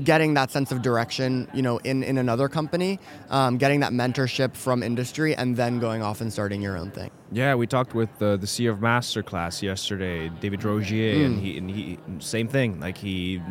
getting 0.03 0.33
that 0.35 0.51
sense 0.51 0.71
of 0.71 0.81
direction, 0.81 1.47
you 1.53 1.61
know, 1.61 1.77
in, 1.79 2.03
in 2.03 2.17
another 2.17 2.47
company, 2.47 2.99
um, 3.29 3.57
getting 3.57 3.79
that 3.81 3.91
mentorship 3.91 4.55
from 4.55 4.83
industry, 4.83 5.35
and 5.35 5.55
then 5.55 5.79
going 5.79 6.01
off 6.01 6.21
and 6.21 6.31
starting 6.31 6.61
your 6.61 6.77
own 6.77 6.91
thing. 6.91 7.11
Yeah, 7.31 7.55
we 7.55 7.67
talked 7.67 7.93
with 7.93 8.09
uh, 8.21 8.37
the 8.37 8.47
CEO 8.47 8.71
of 8.71 8.79
Masterclass 8.79 9.61
yesterday, 9.61 10.29
David 10.39 10.63
Rogier, 10.63 11.25
and 11.25 11.39
he 11.39 11.57
and 11.57 11.69
he 11.69 11.97
same 12.19 12.47
thing. 12.47 12.79
Like 12.79 12.97
he 12.97 13.41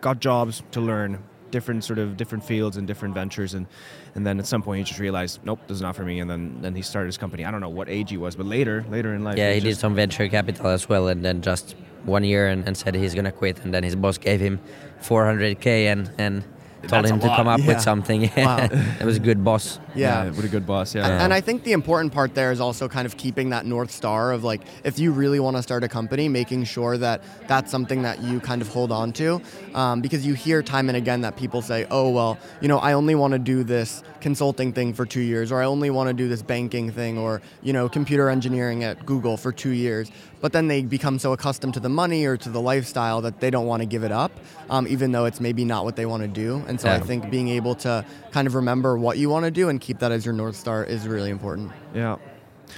got 0.00 0.20
jobs 0.20 0.62
to 0.72 0.80
learn 0.80 1.22
different 1.50 1.84
sort 1.84 1.98
of 2.00 2.16
different 2.16 2.44
fields 2.44 2.76
and 2.76 2.86
different 2.86 3.14
ventures, 3.14 3.54
and 3.54 3.66
and 4.14 4.26
then 4.26 4.38
at 4.38 4.46
some 4.46 4.62
point 4.62 4.78
he 4.78 4.84
just 4.84 5.00
realized, 5.00 5.40
nope, 5.44 5.60
this 5.66 5.76
is 5.76 5.82
not 5.82 5.96
for 5.96 6.04
me. 6.04 6.20
And 6.20 6.30
then 6.30 6.58
then 6.60 6.74
he 6.74 6.82
started 6.82 7.06
his 7.06 7.18
company. 7.18 7.44
I 7.44 7.50
don't 7.50 7.60
know 7.60 7.68
what 7.68 7.88
age 7.88 8.10
he 8.10 8.16
was, 8.16 8.36
but 8.36 8.46
later 8.46 8.84
later 8.90 9.14
in 9.14 9.24
life, 9.24 9.36
Yeah, 9.38 9.52
he 9.52 9.60
did 9.60 9.70
just- 9.70 9.80
some 9.80 9.94
venture 9.94 10.28
capital 10.28 10.66
as 10.68 10.88
well, 10.88 11.08
and 11.08 11.24
then 11.24 11.42
just 11.42 11.74
one 12.04 12.24
year 12.24 12.48
and, 12.48 12.66
and 12.66 12.76
said 12.76 12.94
he's 12.94 13.14
gonna 13.14 13.32
quit, 13.32 13.64
and 13.64 13.72
then 13.74 13.82
his 13.82 13.96
boss 13.96 14.18
gave 14.18 14.40
him 14.40 14.58
400k 15.02 15.66
and 15.92 16.10
and 16.18 16.42
told 16.88 17.04
That's 17.04 17.12
him 17.12 17.20
to 17.20 17.26
lot. 17.28 17.36
come 17.38 17.48
up 17.48 17.60
Yeah. 17.60 17.66
with 17.68 17.80
something. 17.80 18.30
Wow. 18.36 18.58
it 19.00 19.04
was 19.06 19.16
a 19.16 19.20
good 19.20 19.42
boss. 19.42 19.78
Yeah. 19.94 20.28
what 20.32 20.44
a 20.44 20.48
good 20.48 20.66
boss. 20.66 20.94
Yeah, 20.94 21.06
And, 21.06 21.22
and 21.22 21.32
I 21.32 21.40
think 21.40 21.64
the 21.64 21.72
important 21.72 22.12
part 22.12 22.34
there 22.34 22.52
is 22.52 22.60
also 22.60 22.88
kind 22.88 23.06
of 23.06 23.16
keeping 23.16 23.48
that 23.50 23.64
north 23.64 23.90
star 23.90 24.32
of 24.32 24.44
like 24.44 24.60
if 24.84 24.98
you 24.98 25.10
really 25.12 25.40
want 25.40 25.56
to 25.56 25.62
start 25.62 25.82
a 25.82 25.88
company, 25.88 26.28
making 26.28 26.64
sure 26.64 26.98
that 26.98 27.22
that's 27.48 27.70
something 27.70 28.02
that 28.02 28.22
you 28.22 28.38
kind 28.38 28.60
of 28.60 28.68
hold 28.68 28.92
on 28.92 29.12
to, 29.14 29.40
um, 29.74 30.02
because 30.02 30.26
you 30.26 30.34
hear 30.34 30.62
time 30.62 30.88
and 30.90 30.96
again 30.96 31.22
that 31.22 31.36
people 31.36 31.62
say, 31.62 31.86
"Oh 31.90 32.10
well, 32.10 32.36
you 32.60 32.68
know, 32.68 32.78
I 32.78 32.92
only 32.92 33.14
want 33.14 33.32
to 33.32 33.38
do 33.38 33.64
this 33.64 34.02
consulting 34.24 34.72
thing 34.72 34.94
for 34.94 35.04
two 35.04 35.20
years, 35.20 35.52
or 35.52 35.60
I 35.62 35.66
only 35.66 35.90
want 35.90 36.08
to 36.08 36.14
do 36.14 36.28
this 36.28 36.42
banking 36.42 36.90
thing, 36.90 37.18
or 37.18 37.42
you 37.62 37.72
know, 37.72 37.88
computer 37.88 38.30
engineering 38.30 38.82
at 38.82 39.04
Google 39.04 39.36
for 39.36 39.52
two 39.52 39.74
years." 39.86 40.10
But 40.40 40.52
then 40.52 40.66
they 40.68 40.82
become 40.82 41.18
so 41.18 41.32
accustomed 41.32 41.74
to 41.74 41.80
the 41.80 41.88
money 41.88 42.24
or 42.24 42.36
to 42.38 42.48
the 42.48 42.60
lifestyle 42.60 43.20
that 43.20 43.40
they 43.40 43.50
don't 43.50 43.66
want 43.66 43.82
to 43.82 43.86
give 43.86 44.02
it 44.02 44.12
up, 44.12 44.32
um, 44.70 44.86
even 44.88 45.12
though 45.12 45.26
it's 45.26 45.40
maybe 45.40 45.64
not 45.64 45.84
what 45.84 45.96
they 45.96 46.06
want 46.06 46.22
to 46.22 46.28
do. 46.28 46.62
And 46.68 46.80
so 46.80 46.88
I 46.88 47.00
think 47.00 47.30
being 47.30 47.48
able 47.48 47.74
to 47.86 48.04
kind 48.32 48.46
of 48.46 48.54
remember 48.54 48.96
what 48.98 49.16
you 49.18 49.28
want 49.28 49.44
to 49.44 49.50
do 49.50 49.68
and 49.68 49.80
keep 49.80 49.98
that 50.00 50.10
as 50.10 50.24
your 50.24 50.34
north 50.34 50.56
star 50.56 50.84
is 50.84 51.06
really 51.06 51.30
important. 51.30 51.70
Yeah. 51.94 52.16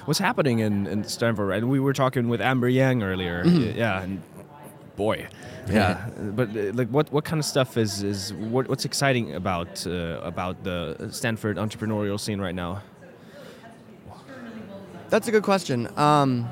What's 0.04 0.20
happening 0.20 0.58
in, 0.58 0.86
in 0.86 1.04
Stanford, 1.04 1.48
right? 1.48 1.64
We 1.64 1.80
were 1.80 1.92
talking 1.92 2.28
with 2.28 2.40
Amber 2.40 2.68
Yang 2.68 3.02
earlier. 3.02 3.44
Mm-hmm. 3.44 3.78
Yeah, 3.78 4.02
and 4.02 4.22
boy. 4.96 5.28
Yeah, 5.68 6.08
but 6.18 6.48
uh, 6.56 6.72
like, 6.72 6.88
what 6.88 7.12
what 7.12 7.24
kind 7.24 7.38
of 7.38 7.44
stuff 7.44 7.76
is 7.76 8.02
is 8.02 8.32
what, 8.32 8.68
what's 8.68 8.84
exciting 8.84 9.34
about 9.34 9.86
uh, 9.86 10.20
about 10.22 10.62
the 10.64 11.08
Stanford 11.10 11.56
entrepreneurial 11.56 12.18
scene 12.18 12.40
right 12.40 12.54
now? 12.54 12.82
That's 15.08 15.28
a 15.28 15.30
good 15.30 15.44
question. 15.44 15.88
Um, 15.96 16.48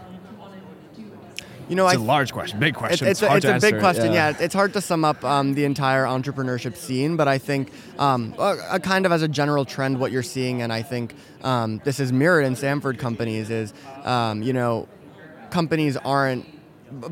you 1.68 1.76
know, 1.76 1.87
It's 1.87 1.96
I 1.96 2.00
a 2.00 2.04
large 2.04 2.33
question, 2.33 2.59
big 2.61 2.74
question. 2.74 3.09
It's, 3.09 3.22
It's, 3.22 3.26
hard 3.28 3.42
it's 3.44 3.46
to 3.46 3.57
a 3.57 3.72
big 3.72 3.80
question. 3.80 4.12
yeah. 4.12 4.28
Yeah. 4.30 4.37
it's 4.44 4.54
hard 4.54 4.74
to 4.74 4.80
sum 4.83 5.02
up 5.04 5.24
um, 5.24 5.54
the 5.54 5.64
entire 5.64 6.04
entrepreneurship 6.04 6.76
scene, 6.76 7.16
but 7.16 7.26
I 7.26 7.38
think 7.38 7.72
um, 7.98 8.35
a, 8.38 8.59
a 8.72 8.80
kind 8.80 9.07
of 9.07 9.12
as 9.12 9.22
a 9.22 9.28
general 9.28 9.64
trend, 9.64 9.98
what 9.98 10.12
you're 10.12 10.22
seeing, 10.22 10.61
and 10.61 10.72
I 10.72 10.83
think 10.83 11.14
um, 11.42 11.80
this 11.83 12.00
is 12.00 12.12
mirrored 12.12 12.44
in 12.44 12.54
Stanford 12.54 12.98
companies, 12.98 13.48
is 13.50 13.72
um, 14.04 14.42
you 14.42 14.52
know, 14.52 14.88
companies 15.50 15.96
aren't. 15.96 16.46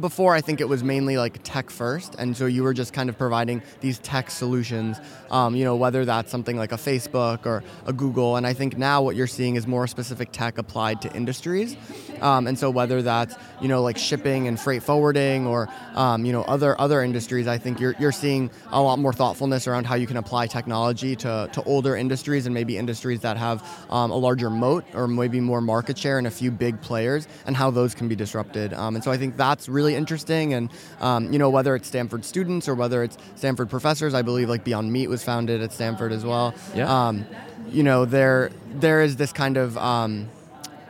Before, 0.01 0.35
I 0.35 0.43
think 0.43 0.61
it 0.61 0.69
was 0.69 0.85
mainly 0.85 1.17
like 1.17 1.41
tech 1.45 1.71
first, 1.71 2.15
and 2.17 2.37
so 2.37 2.45
you 2.45 2.63
were 2.63 2.75
just 2.75 2.93
kind 2.93 3.09
of 3.09 3.17
providing 3.17 3.63
these 3.81 3.99
tech 4.01 4.31
solutions. 4.31 4.99
Um, 5.31 5.57
you 5.57 5.65
know, 5.65 5.77
whether 5.77 6.05
that's 6.05 6.31
something 6.31 6.59
like 6.59 6.73
a 6.73 6.77
Facebook 6.77 7.47
or 7.47 7.65
a 7.87 7.93
Google, 7.93 8.37
and 8.37 8.47
I 8.47 8.53
think 8.53 8.77
now 8.77 9.01
what 9.01 9.17
you're 9.17 9.27
seeing 9.27 9.57
is 9.57 9.67
more 9.67 9.87
specific 9.87 10.31
tech 10.31 10.59
applied 10.59 11.01
to 11.03 11.13
industries. 11.15 11.77
Um, 12.21 12.47
and 12.47 12.59
so 12.59 12.71
whether 12.71 13.01
that's 13.01 13.35
you 13.61 13.69
know 13.69 13.83
like 13.83 13.97
shipping 13.97 14.47
and 14.47 14.61
freight 14.61 14.83
forwarding 14.83 15.47
or 15.47 15.69
um, 15.95 16.25
you 16.27 16.33
know 16.33 16.43
other 16.43 16.79
other 16.79 17.03
industries, 17.03 17.49
I 17.49 17.57
think 17.57 17.81
you're, 17.81 17.95
you're 17.99 18.13
seeing 18.13 18.51
a 18.71 18.81
lot 18.81 18.99
more 18.99 19.13
thoughtfulness 19.13 19.67
around 19.67 19.87
how 19.87 19.95
you 19.95 20.07
can 20.07 20.19
apply 20.19 20.49
technology 20.49 21.17
to, 21.17 21.49
to 21.51 21.63
older 21.65 21.97
industries 21.97 22.47
and 22.47 22.55
maybe 22.55 22.77
industries 22.77 23.21
that 23.21 23.37
have 23.39 23.67
um, 23.91 24.11
a 24.11 24.17
larger 24.17 24.51
moat 24.51 24.85
or 24.95 25.09
maybe 25.09 25.41
more 25.41 25.61
market 25.61 25.97
share 25.97 26.19
and 26.19 26.27
a 26.27 26.31
few 26.31 26.51
big 26.51 26.81
players 26.83 27.27
and 27.47 27.57
how 27.57 27.71
those 27.71 27.95
can 27.95 28.07
be 28.09 28.15
disrupted. 28.15 28.75
Um, 28.75 28.95
and 28.97 29.03
so 29.03 29.11
I 29.11 29.17
think 29.17 29.37
that's 29.37 29.62
really 29.68 29.94
interesting. 29.94 30.55
And 30.55 30.70
um, 31.01 31.33
you 31.33 31.38
know 31.38 31.51
whether 31.51 31.75
it's 31.75 31.88
Stanford 31.88 32.25
students 32.25 32.68
or 32.68 32.75
whether 32.75 33.03
it's 33.03 33.16
Stanford 33.37 33.70
professors, 33.70 34.14
I 34.14 34.22
believe 34.22 34.48
like 34.48 34.64
Beyond 34.64 34.92
Meat 34.92 35.09
was 35.09 35.22
founded 35.22 35.62
at 35.62 35.72
Stanford 35.72 36.12
as 36.12 36.25
well. 36.25 36.55
Yeah. 36.75 37.09
Um, 37.09 37.27
you 37.70 37.83
know 37.83 38.05
there 38.05 38.51
there 38.75 39.03
is 39.03 39.16
this 39.16 39.33
kind 39.33 39.57
of 39.57 39.77
um, 39.79 40.29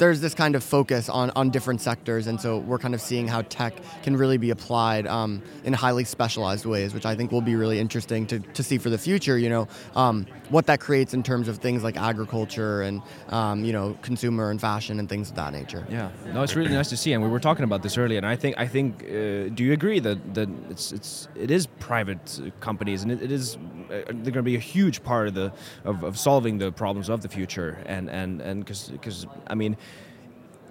there's 0.03 0.21
this 0.21 0.35
kind 0.35 0.57
of 0.57 0.65
focus 0.65 1.09
on, 1.09 1.31
on 1.37 1.49
different 1.51 1.81
sectors, 1.81 2.27
and 2.27 2.41
so 2.41 2.59
we're 2.59 2.77
kind 2.77 2.93
of 2.93 3.01
seeing 3.01 3.29
how 3.29 3.43
tech 3.43 3.73
can 4.03 4.17
really 4.17 4.37
be 4.37 4.51
applied 4.51 5.07
um, 5.07 5.41
in 5.63 5.73
highly 5.73 6.03
specialized 6.03 6.67
ways, 6.67 6.93
which 6.93 7.07
I 7.07 7.15
think 7.15 7.31
will 7.31 7.41
be 7.41 7.55
really 7.55 7.79
interesting 7.79 8.27
to, 8.27 8.41
to 8.41 8.65
see 8.65 8.79
for 8.79 8.91
the 8.91 8.99
future. 8.99 9.39
You 9.39 9.49
know, 9.49 9.69
um, 9.95 10.27
what 10.49 10.67
that 10.67 10.81
creates 10.81 11.15
in 11.15 11.23
terms 11.23 11.47
of 11.47 11.59
things 11.59 11.85
like 11.85 11.97
agriculture 11.97 12.83
and 12.83 13.01
um, 13.29 13.65
you 13.65 13.73
know 13.73 13.97
consumer 14.03 14.51
and 14.51 14.61
fashion 14.61 14.99
and 14.99 15.09
things 15.09 15.31
of 15.31 15.37
that 15.37 15.53
nature. 15.53 15.87
Yeah, 15.89 16.11
no, 16.35 16.43
it's 16.43 16.57
really 16.57 16.73
nice 16.73 16.89
to 16.89 16.97
see, 16.97 17.13
and 17.13 17.23
we 17.23 17.29
were 17.29 17.39
talking 17.39 17.63
about 17.65 17.85
this 17.85 17.97
earlier. 17.97 18.19
And 18.19 18.27
I 18.27 18.35
think, 18.35 18.59
I 18.59 18.67
think, 18.67 19.05
uh, 19.05 19.55
do 19.55 19.63
you 19.63 19.73
agree 19.73 20.01
that 20.01 20.35
that 20.35 20.49
it's 20.69 20.91
it's 20.91 21.29
it 21.37 21.53
is 21.53 21.69
private 21.79 22.41
companies, 22.59 23.05
and 23.05 23.13
it, 23.13 23.23
it 23.23 23.31
is 23.31 23.57
uh, 23.57 24.03
they're 24.09 24.35
going 24.37 24.45
to 24.47 24.53
be 24.55 24.57
a 24.57 24.67
huge 24.75 25.05
part 25.05 25.29
of 25.29 25.35
the 25.35 25.53
of, 25.85 26.03
of 26.03 26.19
solving 26.19 26.59
the 26.59 26.73
problems 26.73 27.09
of 27.09 27.23
the 27.23 27.29
future, 27.29 27.79
and 27.87 28.11
and 28.11 28.41
and 28.41 28.65
because 28.65 28.89
because 28.89 29.27
I 29.47 29.55
mean. 29.55 29.77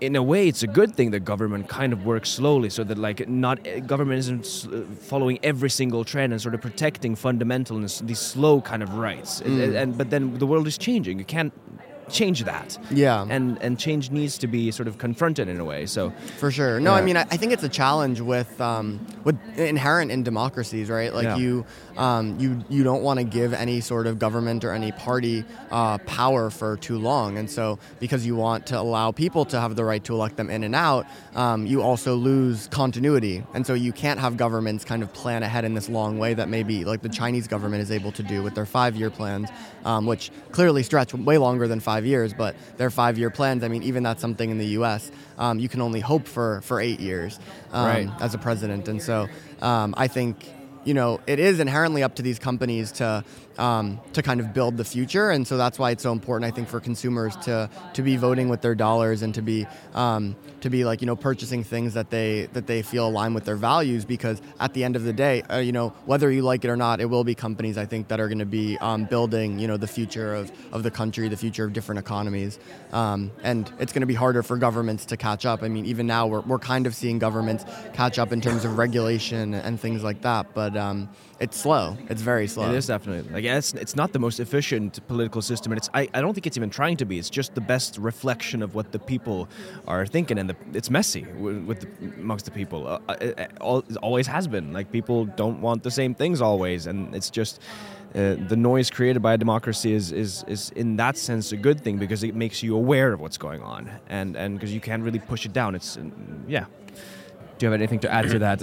In 0.01 0.15
a 0.15 0.23
way, 0.23 0.47
it's 0.47 0.63
a 0.63 0.67
good 0.67 0.95
thing 0.95 1.11
that 1.11 1.19
government 1.19 1.69
kind 1.69 1.93
of 1.93 2.05
works 2.05 2.29
slowly, 2.29 2.71
so 2.71 2.83
that 2.83 2.97
like 2.97 3.29
not 3.29 3.67
uh, 3.67 3.79
government 3.81 4.17
isn't 4.17 4.67
uh, 4.73 4.81
following 4.99 5.37
every 5.43 5.69
single 5.69 6.03
trend 6.03 6.33
and 6.33 6.41
sort 6.41 6.55
of 6.55 6.61
protecting 6.61 7.15
fundamental 7.15 7.77
and 7.77 7.87
these 7.87 8.19
slow 8.19 8.61
kind 8.61 8.81
of 8.81 8.95
rights. 8.95 9.41
And, 9.41 9.75
and 9.75 9.97
but 9.97 10.09
then 10.09 10.39
the 10.39 10.47
world 10.47 10.65
is 10.65 10.77
changing. 10.77 11.19
You 11.19 11.25
can't 11.25 11.53
change 12.12 12.43
that 12.43 12.78
Yeah. 12.91 13.26
and 13.30 13.58
and 13.62 13.80
change 13.80 14.12
needs 14.12 14.38
to 14.39 14.47
be 14.47 14.71
sort 14.71 14.88
of 14.88 14.97
confronted 14.97 15.47
in 15.47 15.60
a 15.60 15.65
way. 15.65 15.86
So 15.86 16.12
For 16.38 16.52
sure. 16.52 16.80
No, 16.80 16.93
I 16.93 17.02
mean, 17.02 17.17
I, 17.17 17.21
I 17.21 17.38
think 17.38 17.54
it's 17.54 17.63
a 17.63 17.69
challenge 17.69 18.21
with 18.21 18.60
um, 18.62 19.00
with 19.24 19.38
inherent 19.58 20.12
in 20.12 20.24
democracies, 20.24 20.89
right? 20.89 21.13
Like 21.13 21.24
Yeah. 21.24 21.38
you, 21.38 21.65
um, 21.97 22.39
you 22.39 22.63
you 22.69 22.84
don't 22.84 23.02
want 23.04 23.19
to 23.19 23.24
give 23.24 23.54
any 23.54 23.82
sort 23.82 24.08
of 24.08 24.19
government 24.19 24.63
or 24.63 24.71
any 24.74 24.91
party 24.91 25.43
uh, 25.71 25.97
power 26.00 26.50
for 26.50 26.78
too 26.78 26.97
long, 26.97 27.38
and 27.38 27.50
so 27.50 27.80
because 28.00 28.26
you 28.26 28.36
want 28.36 28.65
to 28.67 28.80
allow 28.80 29.12
people 29.12 29.45
to 29.45 29.60
have 29.60 29.76
the 29.76 29.84
right 29.86 30.04
to 30.06 30.13
elect 30.13 30.36
them 30.38 30.50
in 30.50 30.63
and 30.63 30.76
out, 30.76 31.06
um, 31.36 31.65
you 31.65 31.82
also 31.82 32.15
lose 32.15 32.67
continuity, 32.71 33.43
and 33.54 33.65
so 33.65 33.74
you 33.74 33.91
can't 33.93 34.19
have 34.19 34.38
governments 34.38 34.84
kind 34.86 35.04
of 35.04 35.12
plan 35.13 35.43
ahead 35.43 35.63
in 35.65 35.74
this 35.74 35.89
long 35.89 36.17
way 36.19 36.34
that 36.34 36.50
maybe 36.50 36.84
like 36.86 37.02
the 37.02 37.10
Chinese 37.10 37.47
government 37.47 37.82
is 37.82 37.91
able 37.91 38.12
to 38.12 38.24
do 38.24 38.41
with 38.43 38.54
their 38.56 38.65
five-year 38.65 39.10
plans, 39.10 39.50
um, 39.86 40.06
which 40.06 40.32
clearly 40.52 40.84
stretch 40.84 41.13
way 41.13 41.38
longer 41.38 41.67
than 41.67 41.80
five 41.80 42.00
years, 42.05 42.33
but 42.33 42.55
their 42.77 42.89
five-year 42.89 43.29
plans. 43.29 43.63
I 43.63 43.67
mean, 43.67 43.83
even 43.83 44.03
that's 44.03 44.21
something 44.21 44.49
in 44.49 44.57
the 44.57 44.67
U.S. 44.79 45.11
Um, 45.37 45.59
you 45.59 45.69
can 45.69 45.81
only 45.81 45.99
hope 45.99 46.27
for 46.27 46.61
for 46.61 46.79
eight 46.79 46.99
years 46.99 47.39
um, 47.71 47.85
Right. 47.85 48.09
as 48.21 48.33
a 48.33 48.37
president, 48.37 48.87
and 48.87 49.01
so 49.01 49.27
um, 49.61 49.93
I 49.97 50.07
think 50.07 50.35
you 50.83 50.93
know 50.93 51.19
it 51.27 51.39
is 51.39 51.59
inherently 51.59 52.01
up 52.03 52.15
to 52.15 52.21
these 52.23 52.39
companies 52.39 52.91
to 52.93 53.23
um, 53.62 54.00
to 54.13 54.24
kind 54.24 54.39
of 54.39 54.54
build 54.54 54.76
the 54.76 54.84
future, 54.84 55.30
and 55.30 55.47
so 55.47 55.56
that's 55.56 55.78
why 55.78 55.91
it's 55.91 56.02
so 56.02 56.12
important. 56.12 56.52
I 56.52 56.54
think 56.54 56.67
for 56.67 56.80
consumers 56.80 57.36
to 57.38 57.69
to 57.93 58.02
be 58.02 58.17
voting 58.17 58.50
with 58.50 58.62
their 58.62 58.74
dollars 58.74 59.21
and 59.21 59.36
to 59.36 59.41
be 59.43 59.67
um, 59.93 60.36
to 60.62 60.69
be 60.69 60.84
like 60.84 61.02
you 61.02 61.06
know 61.06 61.15
purchasing 61.15 61.63
things 61.63 61.93
that 61.93 62.10
they 62.10 62.47
that 62.54 62.65
they 62.65 62.82
feel 62.82 63.08
align 63.08 63.36
with 63.36 63.45
their 63.45 63.56
values, 63.56 64.04
because 64.04 64.41
at 64.60 64.74
the 64.74 64.84
end 64.84 64.95
of 64.95 65.04
the 65.04 65.13
day, 65.13 65.43
uh, 65.43 65.58
you 65.58 65.71
know 65.71 65.89
whether 66.06 66.32
you 66.32 66.41
like 66.41 66.65
it 66.65 66.69
or 66.69 66.76
not, 66.76 67.00
it 67.00 67.06
will 67.06 67.24
be 67.24 67.36
companies 67.36 67.78
I 67.78 67.86
think 67.86 68.08
that 68.08 68.19
are 68.19 68.28
going 68.28 68.39
to 68.39 68.45
be 68.45 68.80
um, 68.80 69.06
building 69.06 69.60
you 69.60 69.67
know 69.67 69.78
the 69.78 69.88
future 69.88 70.34
of 70.34 70.52
of 70.71 70.82
the 70.82 70.91
country, 70.91 71.28
the 71.30 71.38
future 71.38 71.63
of 71.63 71.71
different 71.71 72.00
economies, 72.00 72.58
um, 72.93 73.32
and 73.43 73.71
it's 73.80 73.93
going 73.93 74.02
to 74.02 74.08
be 74.08 74.15
harder 74.15 74.41
for 74.41 74.58
governments 74.58 75.06
to 75.06 75.17
catch 75.17 75.45
up. 75.45 75.62
I 75.62 75.67
mean, 75.67 75.86
even 75.86 76.08
now 76.08 76.26
we're 76.26 76.41
we're 76.41 76.60
kind 76.60 76.88
of 76.88 76.95
seeing 76.95 77.19
governments 77.19 77.63
catch 77.93 78.17
up 78.17 78.32
in 78.32 78.41
terms 78.41 78.65
of 78.65 78.80
regulation 78.80 79.54
and 79.54 79.80
things 79.80 80.04
like 80.04 80.21
that, 80.21 80.56
but 80.56 80.76
um, 80.76 81.10
it's 81.39 81.58
slow. 81.58 81.97
It's 82.10 82.21
very 82.21 82.47
slow. 82.47 82.69
it 82.69 82.76
is 82.76 82.88
definitely 82.88 83.32
like 83.34 83.43
it's, 83.57 83.73
it's 83.73 83.95
not 83.95 84.13
the 84.13 84.19
most 84.19 84.39
efficient 84.39 85.05
political 85.07 85.41
system, 85.41 85.71
and 85.71 85.77
it's 85.77 85.89
I, 85.93 86.09
I 86.13 86.21
don't 86.21 86.33
think 86.33 86.47
it's 86.47 86.57
even 86.57 86.69
trying 86.69 86.97
to 86.97 87.05
be. 87.05 87.17
It's 87.19 87.29
just 87.29 87.55
the 87.55 87.61
best 87.61 87.97
reflection 87.97 88.61
of 88.61 88.75
what 88.75 88.91
the 88.91 88.99
people 88.99 89.47
are 89.87 90.05
thinking, 90.05 90.37
and 90.39 90.49
the, 90.49 90.55
it's 90.73 90.89
messy 90.89 91.23
with, 91.37 91.63
with 91.65 91.79
the, 91.81 92.21
amongst 92.21 92.45
the 92.45 92.51
people. 92.51 92.87
Uh, 92.87 92.99
it, 93.21 93.39
it 93.39 93.97
always 93.97 94.27
has 94.27 94.47
been. 94.47 94.73
Like 94.73 94.91
people 94.91 95.25
don't 95.25 95.61
want 95.61 95.83
the 95.83 95.91
same 95.91 96.13
things 96.15 96.41
always, 96.41 96.87
and 96.87 97.13
it's 97.15 97.29
just. 97.29 97.61
Uh, 98.13 98.35
the 98.49 98.57
noise 98.57 98.89
created 98.89 99.21
by 99.21 99.35
a 99.35 99.37
democracy 99.37 99.93
is, 99.93 100.11
is, 100.11 100.43
is 100.45 100.69
in 100.71 100.97
that 100.97 101.15
sense 101.15 101.53
a 101.53 101.55
good 101.55 101.79
thing 101.79 101.97
because 101.97 102.25
it 102.25 102.35
makes 102.35 102.61
you 102.61 102.75
aware 102.75 103.13
of 103.13 103.21
what's 103.21 103.37
going 103.37 103.61
on 103.61 103.89
and 104.09 104.35
and 104.35 104.55
because 104.55 104.73
you 104.73 104.81
can't 104.81 105.01
really 105.01 105.19
push 105.19 105.45
it 105.45 105.53
down 105.53 105.75
it's 105.75 105.97
yeah 106.45 106.65
do 107.62 107.65
you 107.67 107.71
have 107.71 107.80
anything 107.80 108.00
to 108.00 108.12
add 108.12 108.28
to 108.28 108.39
that 108.39 108.60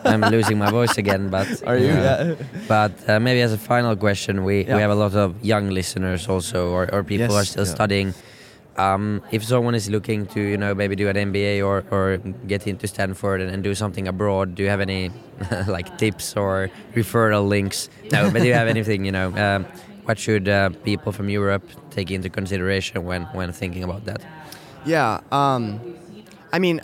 I'm 0.04 0.20
losing 0.22 0.58
my 0.58 0.68
voice 0.68 0.98
again, 0.98 1.30
but 1.30 1.46
Are 1.66 1.78
you? 1.78 1.90
uh, 1.92 2.34
Yeah. 2.34 2.34
But 2.66 2.92
uh, 3.08 3.20
maybe 3.20 3.40
as 3.40 3.52
a 3.52 3.58
final 3.72 3.94
question, 3.94 4.42
we, 4.42 4.64
Yeah. 4.66 4.74
we 4.74 4.80
have 4.82 4.90
a 4.90 4.96
lot 4.96 5.14
of 5.14 5.28
young 5.44 5.70
listeners 5.70 6.28
also, 6.28 6.70
or, 6.72 6.92
or 6.92 7.04
people 7.04 7.28
who 7.28 7.34
are 7.34 7.44
still 7.44 7.64
yeah. 7.66 7.74
studying. 7.78 8.14
Um, 8.76 9.22
if 9.30 9.44
someone 9.44 9.76
is 9.76 9.88
looking 9.88 10.26
to, 10.34 10.40
you 10.40 10.56
know, 10.56 10.74
maybe 10.74 10.96
do 10.96 11.08
an 11.08 11.14
MBA 11.14 11.64
or, 11.64 11.84
or 11.94 12.16
get 12.48 12.66
into 12.66 12.88
Stanford 12.88 13.40
and, 13.42 13.50
and 13.54 13.62
do 13.62 13.74
something 13.76 14.08
abroad, 14.08 14.56
do 14.56 14.64
you 14.64 14.70
have 14.70 14.80
any 14.80 15.10
like 15.68 15.96
tips 15.98 16.34
or 16.36 16.68
referral 16.96 17.46
links? 17.46 17.90
No, 18.10 18.28
but 18.32 18.42
do 18.42 18.48
you 18.48 18.54
have 18.54 18.66
anything, 18.66 19.04
you 19.04 19.12
know? 19.12 19.28
Um, 19.36 19.66
what 20.06 20.18
should 20.18 20.48
uh, 20.48 20.70
people 20.82 21.12
from 21.12 21.28
Europe 21.28 21.62
take 21.90 22.10
into 22.10 22.28
consideration 22.28 23.04
when, 23.04 23.22
when 23.38 23.52
thinking 23.52 23.84
about 23.84 24.04
that? 24.06 24.20
Yeah. 24.84 25.20
Um, 25.30 25.78
I 26.52 26.58
mean, 26.58 26.80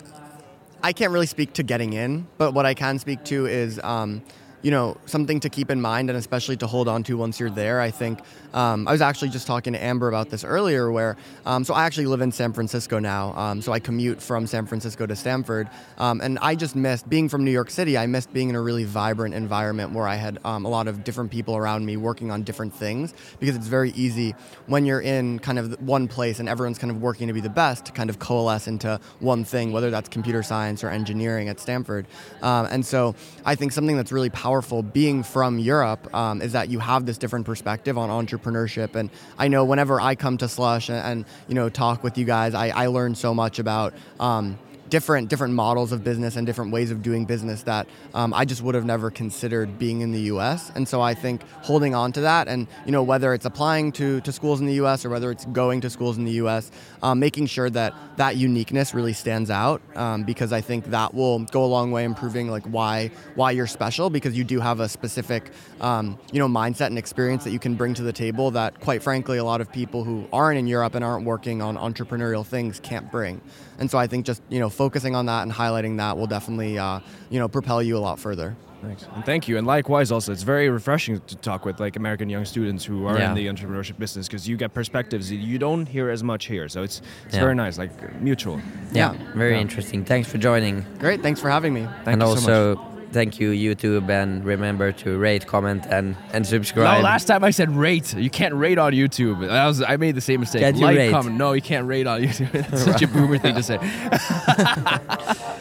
I 0.81 0.93
can't 0.93 1.11
really 1.11 1.25
speak 1.25 1.53
to 1.53 1.63
getting 1.63 1.93
in, 1.93 2.27
but 2.37 2.53
what 2.53 2.65
I 2.65 2.73
can 2.73 2.99
speak 2.99 3.25
to 3.25 3.45
is, 3.47 3.79
um, 3.83 4.21
you 4.61 4.71
know, 4.71 4.97
something 5.05 5.39
to 5.39 5.49
keep 5.49 5.71
in 5.71 5.81
mind 5.81 6.09
and 6.09 6.17
especially 6.17 6.57
to 6.57 6.67
hold 6.67 6.87
on 6.87 7.03
to 7.03 7.17
once 7.17 7.39
you're 7.39 7.49
there. 7.49 7.79
I 7.79 7.91
think 7.91 8.19
um, 8.53 8.87
I 8.87 8.91
was 8.91 9.01
actually 9.01 9.29
just 9.29 9.47
talking 9.47 9.73
to 9.73 9.83
Amber 9.83 10.07
about 10.09 10.29
this 10.29 10.43
earlier, 10.43 10.91
where 10.91 11.15
um, 11.45 11.63
so 11.63 11.73
I 11.73 11.85
actually 11.85 12.07
live 12.07 12.21
in 12.21 12.31
San 12.31 12.51
Francisco 12.51 12.99
now, 12.99 13.33
um, 13.35 13.61
so 13.61 13.71
I 13.71 13.79
commute 13.79 14.21
from 14.21 14.47
San 14.47 14.65
Francisco 14.65 15.05
to 15.05 15.15
Stanford, 15.15 15.69
um, 15.97 16.19
and 16.21 16.37
I 16.39 16.55
just 16.55 16.75
missed 16.75 17.07
being 17.09 17.29
from 17.29 17.45
New 17.45 17.51
York 17.51 17.69
City. 17.69 17.97
I 17.97 18.07
missed 18.07 18.33
being 18.33 18.49
in 18.49 18.55
a 18.55 18.61
really 18.61 18.83
vibrant 18.83 19.33
environment 19.33 19.93
where 19.93 20.07
I 20.07 20.15
had 20.15 20.39
um, 20.43 20.65
a 20.65 20.69
lot 20.69 20.87
of 20.87 21.03
different 21.03 21.31
people 21.31 21.55
around 21.55 21.85
me 21.85 21.95
working 21.95 22.31
on 22.31 22.43
different 22.43 22.73
things 22.73 23.13
because 23.39 23.55
it's 23.55 23.67
very 23.67 23.91
easy 23.91 24.35
when 24.67 24.85
you're 24.85 25.01
in 25.01 25.39
kind 25.39 25.59
of 25.59 25.79
one 25.81 26.07
place 26.07 26.39
and 26.39 26.49
everyone's 26.49 26.79
kind 26.79 26.91
of 26.91 27.01
working 27.01 27.27
to 27.27 27.33
be 27.33 27.41
the 27.41 27.49
best 27.49 27.85
to 27.85 27.91
kind 27.91 28.09
of 28.09 28.19
coalesce 28.19 28.67
into 28.67 28.99
one 29.19 29.43
thing, 29.43 29.71
whether 29.71 29.89
that's 29.89 30.09
computer 30.09 30.43
science 30.43 30.83
or 30.83 30.89
engineering 30.89 31.49
at 31.49 31.59
Stanford. 31.59 32.07
Um, 32.41 32.67
and 32.71 32.85
so 32.85 33.15
I 33.45 33.55
think 33.55 33.71
something 33.71 33.95
that's 33.95 34.11
really 34.11 34.29
powerful 34.29 34.48
being 34.81 35.23
from 35.23 35.59
Europe 35.59 36.13
um, 36.13 36.41
is 36.41 36.53
that 36.53 36.69
you 36.69 36.79
have 36.79 37.05
this 37.05 37.17
different 37.17 37.45
perspective 37.45 37.97
on 37.97 38.09
entrepreneurship. 38.09 38.95
And 38.95 39.09
I 39.37 39.47
know 39.47 39.63
whenever 39.65 40.01
I 40.01 40.15
come 40.15 40.37
to 40.37 40.47
Slush 40.47 40.89
and, 40.89 40.99
and 40.99 41.25
you 41.47 41.55
know 41.55 41.69
talk 41.69 42.03
with 42.03 42.17
you 42.17 42.25
guys, 42.25 42.53
I, 42.53 42.69
I 42.69 42.87
learn 42.87 43.15
so 43.15 43.33
much 43.33 43.59
about. 43.59 43.93
Um, 44.19 44.57
different 44.89 45.29
different 45.29 45.53
models 45.53 45.91
of 45.91 46.03
business 46.03 46.35
and 46.35 46.45
different 46.45 46.71
ways 46.71 46.91
of 46.91 47.01
doing 47.01 47.25
business 47.25 47.63
that 47.63 47.87
um, 48.13 48.33
I 48.33 48.45
just 48.45 48.61
would 48.61 48.75
have 48.75 48.85
never 48.85 49.09
considered 49.09 49.79
being 49.79 50.01
in 50.01 50.11
the 50.11 50.21
U.S. 50.33 50.71
And 50.75 50.87
so 50.87 51.01
I 51.01 51.13
think 51.13 51.41
holding 51.63 51.95
on 51.95 52.11
to 52.13 52.21
that, 52.21 52.47
and 52.47 52.67
you 52.85 52.91
know 52.91 53.03
whether 53.03 53.33
it's 53.33 53.45
applying 53.45 53.91
to 53.93 54.21
to 54.21 54.31
schools 54.31 54.59
in 54.59 54.67
the 54.67 54.73
U.S. 54.75 55.05
or 55.05 55.09
whether 55.09 55.31
it's 55.31 55.45
going 55.45 55.81
to 55.81 55.89
schools 55.89 56.17
in 56.17 56.25
the 56.25 56.33
U.S., 56.33 56.71
um, 57.01 57.19
making 57.19 57.47
sure 57.47 57.69
that 57.69 57.93
that 58.17 58.35
uniqueness 58.35 58.93
really 58.93 59.13
stands 59.13 59.49
out 59.49 59.81
um, 59.95 60.23
because 60.23 60.51
I 60.51 60.61
think 60.61 60.85
that 60.85 61.13
will 61.13 61.39
go 61.39 61.63
a 61.63 61.67
long 61.67 61.91
way 61.91 62.03
in 62.03 62.11
improving 62.19 62.49
like 62.49 62.65
why 62.65 63.11
why 63.35 63.51
you're 63.51 63.67
special 63.67 64.09
because 64.09 64.37
you 64.37 64.43
do 64.43 64.59
have 64.59 64.79
a 64.79 64.89
specific 64.89 65.51
um, 65.79 66.19
you 66.31 66.39
know 66.39 66.47
mindset 66.47 66.87
and 66.87 66.97
experience 66.97 67.43
that 67.43 67.51
you 67.51 67.59
can 67.59 67.75
bring 67.75 67.93
to 67.93 68.03
the 68.03 68.13
table 68.13 68.51
that 68.51 68.79
quite 68.79 69.01
frankly 69.01 69.37
a 69.37 69.43
lot 69.43 69.61
of 69.61 69.71
people 69.71 70.03
who 70.03 70.27
aren't 70.33 70.59
in 70.59 70.67
Europe 70.67 70.95
and 70.95 71.05
aren't 71.05 71.25
working 71.25 71.61
on 71.61 71.77
entrepreneurial 71.77 72.45
things 72.45 72.79
can't 72.79 73.11
bring. 73.11 73.41
And 73.77 73.89
so 73.89 73.97
I 73.97 74.07
think 74.07 74.25
just 74.25 74.41
you 74.49 74.59
know 74.59 74.69
focusing 74.83 75.13
on 75.19 75.25
that 75.31 75.41
and 75.43 75.51
highlighting 75.51 75.97
that 75.97 76.17
will 76.17 76.27
definitely 76.37 76.73
uh, 76.79 76.99
you 77.29 77.39
know 77.39 77.47
propel 77.57 77.79
you 77.87 77.97
a 77.97 78.03
lot 78.07 78.17
further. 78.19 78.55
Thanks. 78.81 79.05
And 79.15 79.25
thank 79.25 79.49
you. 79.49 79.57
And 79.57 79.67
likewise, 79.67 80.09
also, 80.09 80.31
it's 80.31 80.43
very 80.55 80.69
refreshing 80.69 81.19
to 81.31 81.35
talk 81.49 81.65
with 81.65 81.81
like 81.81 81.97
American 81.97 82.29
young 82.29 82.45
students 82.45 82.85
who 82.89 82.97
are 83.07 83.17
Yeah. 83.17 83.29
in 83.29 83.35
the 83.35 83.45
entrepreneurship 83.47 83.97
business 83.99 84.25
because 84.29 84.47
you 84.47 84.55
get 84.63 84.73
perspectives 84.73 85.29
you 85.29 85.59
don't 85.59 85.85
hear 85.95 86.09
as 86.09 86.23
much 86.23 86.43
here. 86.53 86.69
So 86.69 86.83
it's 86.87 87.01
it's 87.25 87.35
Yeah. 87.35 87.41
very 87.45 87.55
nice, 87.55 87.77
like 87.77 87.91
mutual. 88.21 88.55
Yeah, 88.93 89.11
Yeah. 89.11 89.13
very 89.35 89.55
Yeah. 89.55 89.65
interesting. 89.65 90.05
Thanks 90.05 90.27
for 90.31 90.37
joining. 90.49 90.85
Great, 90.97 91.19
thanks 91.21 91.41
for 91.41 91.49
having 91.49 91.73
me. 91.73 91.83
Thank 92.05 92.07
and 92.13 92.21
you 92.21 92.27
so 92.27 92.33
also 92.35 92.75
much. 92.75 92.88
Thank 93.11 93.39
you 93.39 93.51
YouTube 93.51 94.09
and 94.09 94.43
remember 94.43 94.91
to 94.91 95.17
rate, 95.17 95.47
comment 95.47 95.85
and 95.89 96.15
and 96.33 96.45
subscribe. 96.45 96.99
No, 96.99 97.03
last 97.03 97.25
time 97.25 97.43
I 97.43 97.51
said 97.51 97.71
rate. 97.75 98.13
You 98.15 98.29
can't 98.29 98.53
rate 98.53 98.77
on 98.77 98.93
YouTube. 98.93 99.47
That 99.47 99.65
was 99.67 99.81
I 99.81 99.97
made 99.97 100.15
the 100.15 100.21
same 100.21 100.39
mistake. 100.39 100.61
Can't 100.61 100.77
like, 100.77 100.97
rate? 100.97 101.11
comment. 101.11 101.35
No, 101.37 101.53
you 101.53 101.61
can't 101.61 101.87
rate 101.87 102.07
on 102.07 102.21
YouTube. 102.21 102.51
That's 102.69 102.83
such 102.83 103.01
a 103.01 103.07
boomer 103.07 103.37
thing 103.37 103.55
to 103.55 103.63
say. 103.63 103.75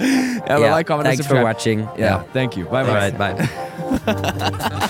yeah, 0.00 0.58
Yeah, 0.58 0.70
like, 0.72 0.86
comment, 0.86 1.08
and 1.08 1.16
thanks 1.16 1.30
for 1.30 1.42
watching. 1.42 1.80
Yeah, 1.96 2.22
thank 2.32 2.56
you. 2.56 2.64
Bye 2.64 2.84
bye. 2.84 3.10
right, 3.10 3.18
bye. 3.18 4.84